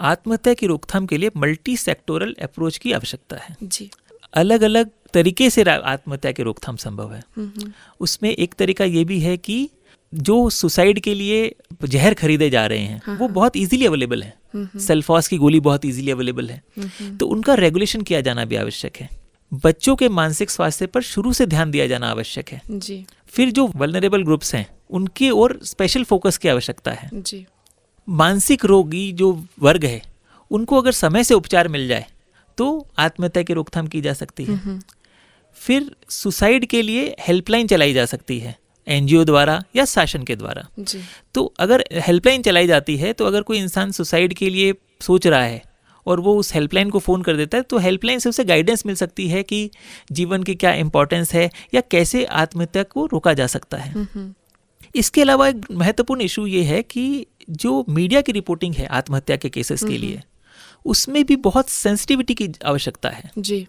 आत्महत्या 0.00 0.54
की 0.54 0.66
रोकथाम 0.66 1.06
के 1.06 1.16
लिए 1.18 1.30
मल्टी 1.36 1.76
सेक्टोरल 1.76 2.34
अप्रोच 2.42 2.78
की 2.78 2.92
आवश्यकता 2.92 3.36
है। 3.36 3.56
जी। 3.62 3.90
अलग 4.34 4.62
अलग 4.62 4.90
तरीके 5.12 5.50
से 5.50 5.62
आत्महत्या 5.62 6.32
की 6.32 6.42
रोकथाम 6.42 6.76
संभव 6.76 7.12
है। 7.14 7.22
उसमें 8.00 8.30
एक 8.30 8.54
तरीका 8.54 8.84
ये 8.84 9.04
भी 9.04 9.20
है 9.20 9.36
कि 9.36 9.68
जो 10.12 10.48
सुसाइड 10.50 11.00
के 11.00 11.14
लिए 11.14 11.54
जहर 11.84 12.14
खरीदे 12.14 12.50
जा 12.50 12.66
रहे 12.66 12.78
हैं 12.78 13.00
हाँ, 13.04 13.16
वो 13.16 13.26
हाँ। 13.26 13.34
बहुत 13.34 13.56
इजीली 13.56 13.86
अवेलेबल 13.86 14.22
है। 14.22 14.34
सेल्फॉस 14.54 15.28
की 15.28 15.36
गोली 15.36 15.60
बहुत 15.60 15.84
इजीली 15.84 16.10
अवेलेबल 16.10 16.50
है। 16.50 16.62
तो 17.16 17.26
उनका 17.26 17.54
रेगुलेशन 17.54 18.02
किया 18.02 18.20
जाना 18.20 18.44
भी 18.44 18.56
आवश्यक 18.56 18.96
है। 18.96 19.08
बच्चों 19.52 19.94
के 19.96 20.08
मानसिक 20.08 20.50
स्वास्थ्य 20.50 20.86
पर 20.86 21.02
शुरू 21.02 21.32
से 21.32 21.46
ध्यान 21.46 21.70
दिया 21.70 21.86
जाना 21.86 22.08
आवश्यक 22.08 22.48
है। 22.48 22.60
जी। 22.70 23.04
फिर 23.26 23.50
जो 23.50 23.66
वलनरेबल 23.76 24.22
ग्रुप्स 24.22 24.54
हैं 24.54 24.66
उनके 24.90 25.30
और 25.30 25.58
स्पेशल 25.64 26.04
फोकस 26.04 26.36
की 26.36 26.48
आवश्यकता 26.48 26.92
है। 26.92 27.10
जी। 27.14 27.44
मानसिक 28.08 28.64
रोगी 28.64 29.10
जो 29.12 29.32
वर्ग 29.60 29.84
है 29.84 30.00
उनको 30.50 30.76
अगर 30.76 30.92
समय 30.92 31.24
से 31.24 31.34
उपचार 31.34 31.68
मिल 31.68 31.88
जाए 31.88 32.06
तो 32.58 32.86
आत्महत्या 32.98 33.42
की 33.42 33.52
रोकथाम 33.52 33.86
की 33.86 34.00
जा 34.00 34.12
सकती 34.12 34.44
है। 34.44 34.78
फिर 35.58 35.90
सुसाइड 36.10 36.64
के 36.66 36.82
लिए 36.82 37.14
हेल्पलाइन 37.20 37.66
चलाई 37.66 37.92
जा 37.92 38.04
सकती 38.04 38.38
है। 38.38 38.54
एनजीओ 38.90 39.24
द्वारा 39.24 39.62
या 39.76 39.84
शासन 39.84 40.22
के 40.22 40.36
द्वारा। 40.36 40.66
जी। 40.78 41.00
तो 41.34 41.44
अगर 41.60 41.84
हेल्पलाइन 41.98 42.42
चलाई 42.42 42.66
जाती 42.66 42.96
है 42.96 43.12
तो 43.12 43.24
अगर 43.24 43.42
कोई 43.42 43.58
इंसान 43.58 43.90
सुसाइड 43.92 44.34
के 44.34 44.50
लिए 44.50 44.74
सोच 45.00 45.26
रहा 45.26 45.42
है 45.42 45.62
और 46.06 46.20
वो 46.20 46.34
उस 46.36 46.52
हेल्पलाइन 46.54 46.90
को 46.90 46.98
फ़ोन 46.98 47.22
कर 47.22 47.36
देता 47.36 47.56
है 47.56 47.62
तो 47.62 47.78
हेल्पलाइन 47.78 48.18
से 48.18 48.28
उसे 48.28 48.44
गाइडेंस 48.44 48.86
मिल 48.86 48.94
सकती 48.94 49.28
है 49.28 49.42
कि 49.42 49.70
जीवन 50.12 50.42
की 50.42 50.54
क्या 50.54 50.72
इंपॉर्टेंस 50.74 51.32
है 51.34 51.50
या 51.74 51.80
कैसे 51.90 52.24
आत्महत्या 52.24 52.82
को 52.82 53.06
रोका 53.06 53.34
जा 53.34 53.46
सकता 53.46 53.76
है। 53.76 54.06
इसके 54.94 55.20
अलावा 55.20 55.48
एक 55.48 55.66
महत्वपूर्ण 55.72 56.20
इशू 56.20 56.46
ये 56.46 56.62
है 56.62 56.82
कि 56.82 57.26
जो 57.50 57.84
मीडिया 57.88 58.20
की 58.20 58.32
रिपोर्टिंग 58.32 58.74
है 58.74 58.86
आत्महत्या 58.86 59.36
के 59.36 59.48
केसेस 59.48 59.82
के 59.82 59.98
लिए 59.98 60.22
उसमें 60.84 61.24
भी 61.26 61.36
बहुत 61.36 61.68
सेंसिटिविटी 61.68 62.34
की 62.34 62.48
आवश्यकता 62.64 63.08
है। 63.08 63.30
जी। 63.38 63.66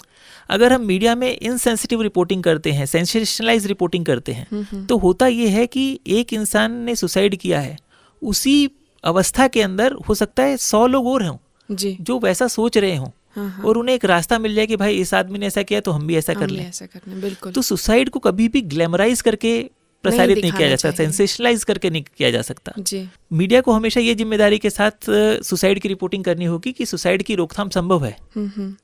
अगर 0.50 0.74
हम 0.74 0.82
मीडिया 0.82 1.16
में 1.16 1.38
इनसेंसिटिव 1.38 2.02
रिपोर्टिंग 2.02 2.44
करते 2.44 2.72
हैं 2.72 2.86
सेंसेशनलाइज 2.86 3.66
रिपोर्टिंग 3.68 4.06
करते 4.06 4.32
हैं 4.32 4.86
तो 4.88 4.98
होता 4.98 5.28
ये 5.28 5.48
है 5.48 5.66
कि 5.68 6.00
एक 6.08 6.34
इंसान 6.34 6.72
ने 6.84 6.96
सुसाइड 6.96 7.36
किया 7.36 7.60
है 7.60 7.78
उसी 8.22 8.70
अवस्था 9.04 9.48
के 9.48 9.62
अंदर 9.62 9.94
हो 10.08 10.14
सकता 10.14 10.44
है 10.44 10.58
सौ 10.58 10.86
लोग 10.88 11.08
और 11.08 11.24
हों 11.24 11.38
जी। 11.76 11.98
जो 12.02 12.20
वैसा 12.20 12.48
सोच 12.48 12.78
रहे 12.78 12.96
हों 12.96 13.10
हाँ, 13.36 13.50
हाँ। 13.50 13.66
और 13.66 13.78
उन्हें 13.78 13.96
एक 13.96 14.06
रास्ता 14.06 14.40
मिल 14.40 14.56
जाए 14.56 14.68
कि 14.68 14.76
भाई 14.76 14.98
इस 14.98 15.14
आदमी 15.14 15.40
ने 15.40 15.48
ऐसा 15.48 15.62
किया 15.64 15.80
तो 15.80 15.92
हम 15.92 16.08
भी 16.08 16.16
ऐसा 16.16 16.34
कर 16.34 16.50
लें। 16.50 16.68
ऐसा 16.68 16.86
करने 16.86 17.22
बिल्कुल। 17.22 17.52
तो 17.52 17.62
सुसाइड 17.62 18.10
को 18.10 18.20
कभी 18.20 18.48
भी 18.50 18.62
ग्लैमराइज 18.62 19.22
करके 19.22 19.70
प्रसारित 20.04 20.38
नहीं, 20.38 20.42
नहीं 20.42 20.52
किया 20.52 20.70
जा 20.70 20.76
सकता 20.76 20.96
सेंसेशनलाइज 20.96 21.64
करके 21.64 21.90
नहीं 21.90 22.04
किया 22.18 22.32
जा 22.32 22.42
सकता। 22.42 22.74
जी। 22.80 23.08
मीडिया 23.32 23.62
को 23.62 23.72
हमेशा 23.72 24.00
ये 24.00 24.16
ज़िम्मेदारी 24.16 24.58
के 24.60 24.70
साथ 24.70 25.10
सुसाइड 25.44 25.80
की 25.80 25.88
रिपोर्टिंग 25.88 26.24
करनी 26.24 26.46
होगी 26.46 26.72
कि 26.72 26.86
सुसाइड 26.86 27.24
की 27.24 27.36
रोकथाम 27.36 27.70
संभव 27.70 28.06
है। 28.06 28.16
हम्म, 28.36 28.52
हम्म। 28.56 28.76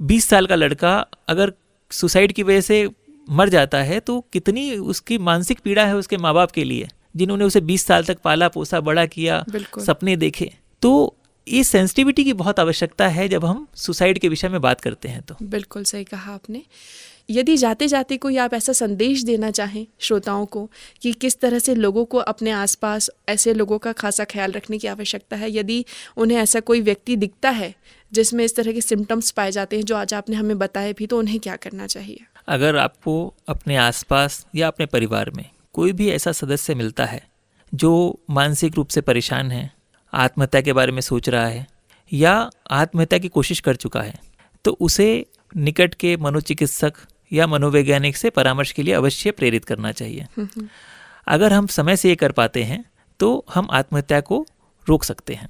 बीस 0.00 0.28
साल 0.28 0.46
का 0.46 0.54
लड़का 0.54 0.96
अगर 1.28 1.52
सुसाइड 1.90 2.32
की 2.32 2.42
वजह 2.42 2.60
से 2.60 2.88
मर 3.28 3.48
जाता 3.48 3.78
है 3.82 4.00
तो 4.00 4.20
कितनी 4.32 4.70
उसकी 4.76 5.18
मानसिक 5.18 5.60
पीड़ा 5.60 5.86
है 5.86 5.96
उसके 5.96 6.16
माँ 6.16 6.34
बाप 6.34 6.50
के 6.50 6.64
लिए 6.64 6.88
जिन्होंने 7.16 7.44
उसे 7.44 7.60
बीस 7.60 7.86
साल 7.86 8.04
तक 8.04 8.18
पाला 8.18 8.48
पोसा 8.48 8.80
बड़ा 8.80 9.06
किया 9.06 9.44
सपने 9.78 10.16
देखे। 10.16 10.50
तो 10.82 11.14
इस 11.46 11.68
सेंसिटिविटी 11.68 12.24
की 12.24 12.32
बहुत 12.32 12.58
आवश्यकता 12.60 13.06
है 13.08 13.28
जब 13.28 13.44
हम 13.44 13.66
सुसाइड 13.76 14.18
के 14.18 14.28
विषय 14.28 14.48
में 14.48 14.60
बात 14.60 14.80
करते 14.80 15.08
हैं 15.08 15.22
तो। 15.22 15.34
बिल्कुल 15.42 15.84
सही 15.84 16.04
कहा 16.04 16.32
आपने। 16.32 16.62
यदि 17.28 17.56
जाते 17.56 17.86
जाते 17.88 18.16
कोई 18.16 18.36
आप 18.36 18.54
ऐसा 18.54 18.72
संदेश 18.72 19.22
देना 19.22 19.50
चाहें 19.50 19.86
श्रोताओं 20.00 20.44
को 20.46 20.64
कि 21.02 21.12
किस 21.12 21.38
तरह 21.40 21.58
से 21.58 21.74
लोगों 21.74 22.04
को 22.04 22.18
अपने 22.18 22.50
आसपास 22.50 23.10
ऐसे 23.28 23.52
लोगों 23.54 23.78
का 23.78 23.92
खासा 23.92 24.24
ख्याल 24.24 24.52
रखने 24.52 24.78
की 24.78 24.88
आवश्यकता 24.88 25.36
है, 25.36 25.50
यदि 25.52 25.84
उन्हें 26.16 26.38
ऐसा 26.38 26.60
कोई 26.60 26.80
व्यक्ति 26.80 27.16
दिखता 27.16 27.50
है 27.50 27.74
जिसमें 28.12 28.44
इस 28.44 28.56
तरह 28.56 28.72
के 28.72 28.80
सिम्टम्स 28.80 29.30
पाए 29.30 29.50
जाते 29.50 29.76
हैं 29.76 29.84
जो 29.84 29.96
आज 29.96 30.14
आपने 30.14 30.36
हमें 30.36 30.58
बताए 30.58 30.92
भी 30.92 31.06
तो 31.06 31.18
उन्हें 31.18 31.38
क्या 31.40 31.56
करना 31.56 31.86
चाहिए? 31.86 32.20
अगर 32.48 32.76
आपको 32.76 33.34
अपने 33.48 33.76
आसपास 33.76 34.46
या 34.54 34.68
अपने 34.68 34.86
परिवार 34.86 35.30
में 35.30 35.44
कोई 35.74 35.92
भी 35.92 36.08
ऐसा 36.10 36.32
सदस्य 36.32 36.74
मिलता 36.74 37.04
है 37.04 37.22
जो 37.72 37.92
मानसिक 38.30 38.74
रूप 38.74 38.88
से 38.88 39.00
परेशान 39.00 39.50
है, 39.50 39.70
आत्महत्या 40.12 40.60
के 40.60 40.72
बारे 40.72 40.92
में 40.92 41.00
सोच 41.00 41.28
रहा 41.28 41.46
है 41.46 41.66
या 42.12 42.50
आत्महत्या 42.70 43.18
की 43.18 43.28
कोशिश 43.28 43.60
कर 43.60 43.76
चुका 43.76 44.02
है 44.02 44.14
तो 44.64 44.76
उसे 44.80 45.26
निकट 45.56 45.94
के 45.94 46.16
मनोचिकित्सक 46.16 46.94
या 47.32 47.46
मनोवैज्ञानिक 47.46 48.16
से 48.16 48.30
परामर्श 48.30 48.72
के 48.72 48.82
लिए 48.82 48.94
अवश्य 48.94 49.30
प्रेरित 49.30 49.64
करना 49.64 49.92
चाहिए। 49.92 50.26
अगर 51.26 51.52
हम 51.52 51.66
समय 51.66 51.96
से 51.96 52.08
ये 52.08 52.16
कर 52.16 52.32
पाते 52.32 52.62
हैं 52.62 52.84
तो 53.20 53.44
हम 53.54 53.68
आत्महत्या 53.70 54.20
को 54.20 54.46
रोक 54.86 55.04
सकते 55.04 55.34
हैं। 55.34 55.48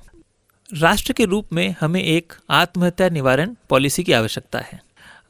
राष्ट्र 0.71 1.13
के 1.13 1.25
रूप 1.25 1.53
में 1.53 1.75
हमें 1.81 2.03
एक 2.03 2.33
आत्महत्या 2.51 3.09
निवारण 3.09 3.55
पॉलिसी 3.69 4.05
की 4.05 4.13
आवश्यकता 4.13 4.59
है। 4.59 4.81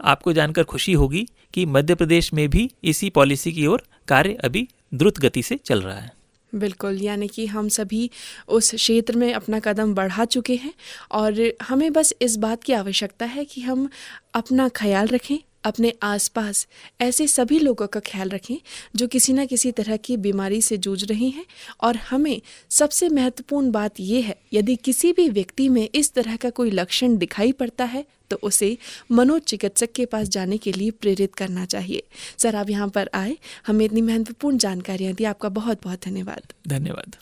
आपको 0.05 0.33
जानकर 0.33 0.65
खुशी 0.65 0.93
होगी 0.93 1.27
कि 1.55 1.67
मध्य 1.67 1.95
प्रदेश 1.95 2.33
में 2.33 2.49
भी 2.51 2.71
इसी 2.85 3.11
पॉलिसी 3.11 3.53
की 3.53 3.67
ओर 3.67 3.83
कार्य 4.09 4.35
अभी 4.45 4.69
द्रुत 4.95 5.19
गति 5.19 5.43
से 5.43 5.57
चल 5.57 5.83
रहा 5.83 5.99
है। 5.99 6.13
बिल्कुल, 6.53 7.01
यानी 7.03 7.29
कि 7.29 7.47
हम 7.47 7.69
सभी 7.69 8.11
उस 8.49 8.75
क्षेत्र 8.75 9.17
में 9.17 9.33
अपना 9.35 9.61
कदम 9.61 9.95
बढ़ा 9.95 10.25
चुके 10.25 10.55
हैं 10.55 10.73
और 11.13 11.53
हमें 11.63 11.93
बस 11.93 12.13
इस 12.23 12.37
बात 12.37 12.63
की 12.63 12.73
आवश्यकता 12.73 13.27
है 13.27 13.45
कि 13.45 13.61
हम 13.61 13.89
अपना 14.35 14.69
ख्याल 14.69 15.07
रखें 15.07 15.37
अपने 15.65 15.93
आसपास 16.03 16.67
ऐसे 17.01 17.27
सभी 17.29 17.59
लोगों 17.59 17.87
का 17.87 18.01
ख्याल 18.01 18.29
रखें 18.31 18.57
जो 18.97 19.07
किसी 19.07 19.33
न 19.33 19.47
किसी 19.47 19.73
तरह 19.73 19.97
की 19.99 20.17
बीमारी 20.19 20.61
से 20.63 20.77
जूझ 20.79 21.05
रहे 21.05 21.29
हैं। 21.29 21.45
और 21.81 21.97
हमें 22.11 22.41
सबसे 22.71 23.09
महत्वपूर्ण 23.09 23.71
बात 23.71 24.01
यह 24.01 24.27
है, 24.27 24.37
यदि 24.53 24.77
किसी 24.77 25.13
भी 25.13 25.29
व्यक्ति 25.31 25.69
में 25.69 25.89
इस 25.95 26.13
तरह 26.13 26.37
का 26.37 26.51
कोई 26.51 26.71
लक्षण 26.71 27.17
दिखाई 27.17 27.53
पड़ता 27.53 27.85
है 27.87 28.05
तो 28.31 28.39
उसे 28.43 28.77
मनोचिकित्सक 29.13 29.93
के 29.93 30.05
पास 30.07 30.29
जाने 30.29 30.57
के 30.59 30.73
लिए 30.73 30.91
प्रेरित 30.91 31.35
करना 31.35 31.65
चाहिए। 31.65 32.03
सर, 32.39 32.57
आप 32.57 32.71
यहाँ 32.71 32.89
पर 32.89 33.11
आए, 33.15 33.37
हमें 33.67 33.85
इतनी 33.85 34.01
महत्वपूर्ण 34.03 34.59
जानकारियाँ 34.59 35.13
दी। 35.15 35.25
आपका 35.25 35.49
बहुत 35.51 35.83
बहुत 35.85 36.05
धन्यवाद। 36.05 36.53
धन्यवाद। 36.69 37.17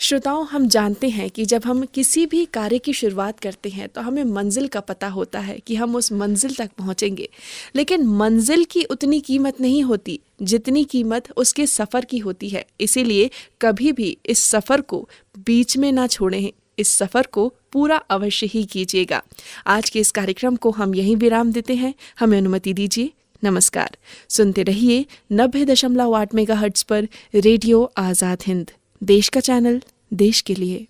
श्रोताओं, 0.00 0.44
हम 0.46 0.66
जानते 0.68 1.08
हैं 1.08 1.28
कि 1.30 1.44
जब 1.44 1.62
हम 1.64 1.84
किसी 1.84 2.24
भी 2.26 2.44
कार्य 2.44 2.78
की 2.78 2.92
शुरुआत 2.92 3.40
करते 3.40 3.68
हैं 3.68 3.88
तो 3.88 4.00
हमें 4.00 4.22
मंजिल 4.24 4.68
का 4.68 4.80
पता 4.80 5.08
होता 5.08 5.40
है 5.40 5.58
कि 5.58 5.74
हम 5.74 5.96
उस 5.96 6.10
मंजिल 6.12 6.54
तक 6.54 6.70
पहुँचेंगे। 6.78 7.28
लेकिन 7.76 8.06
मंजिल 8.06 8.64
की 8.64 8.84
उतनी 8.84 9.20
कीमत 9.20 9.60
नहीं 9.60 9.82
होती, 9.82 10.18
जितनी 10.42 10.84
कीमत 10.84 11.30
उसके 11.36 11.66
सफ़र 11.66 12.04
की 12.04 12.18
होती 12.18 12.48
है। 12.48 12.64
इसीलिए 12.80 13.30
कभी 13.62 13.92
भी 13.92 14.16
इस 14.26 14.44
सफ़र 14.44 14.80
को 14.80 15.08
बीच 15.38 15.76
में 15.76 15.90
ना 15.92 16.06
छोड़ें, 16.06 16.50
इस 16.78 16.92
सफ़र 16.92 17.26
को 17.32 17.52
पूरा 17.72 17.96
अवश्य 17.96 18.46
ही 18.46 18.64
कीजिएगा। 18.64 19.22
आज 19.66 19.90
के 19.90 20.00
इस 20.00 20.10
कार्यक्रम 20.10 20.56
को 20.56 20.70
हम 20.70 20.94
यहीं 20.94 21.16
विराम 21.16 21.52
देते 21.52 21.74
हैं। 21.74 21.94
हमें 22.18 22.38
अनुमति 22.38 22.72
दीजिए। 22.72 23.12
नमस्कार। 23.42 23.96
सुनते 24.28 24.62
रहिए 24.62 25.04
नब्बे 25.32 25.64
दशमलव 25.64 26.16
आठ 26.16 26.34
मेगा 26.34 26.62
पर 26.90 27.08
रेडियो 27.34 27.90
आज़ाद 27.98 28.42
हिंद। 28.46 28.70
देश 29.02 29.28
का 29.28 29.40
चैनल 29.40 29.82
देश 30.12 30.40
के 30.40 30.54
लिए। 30.54 30.86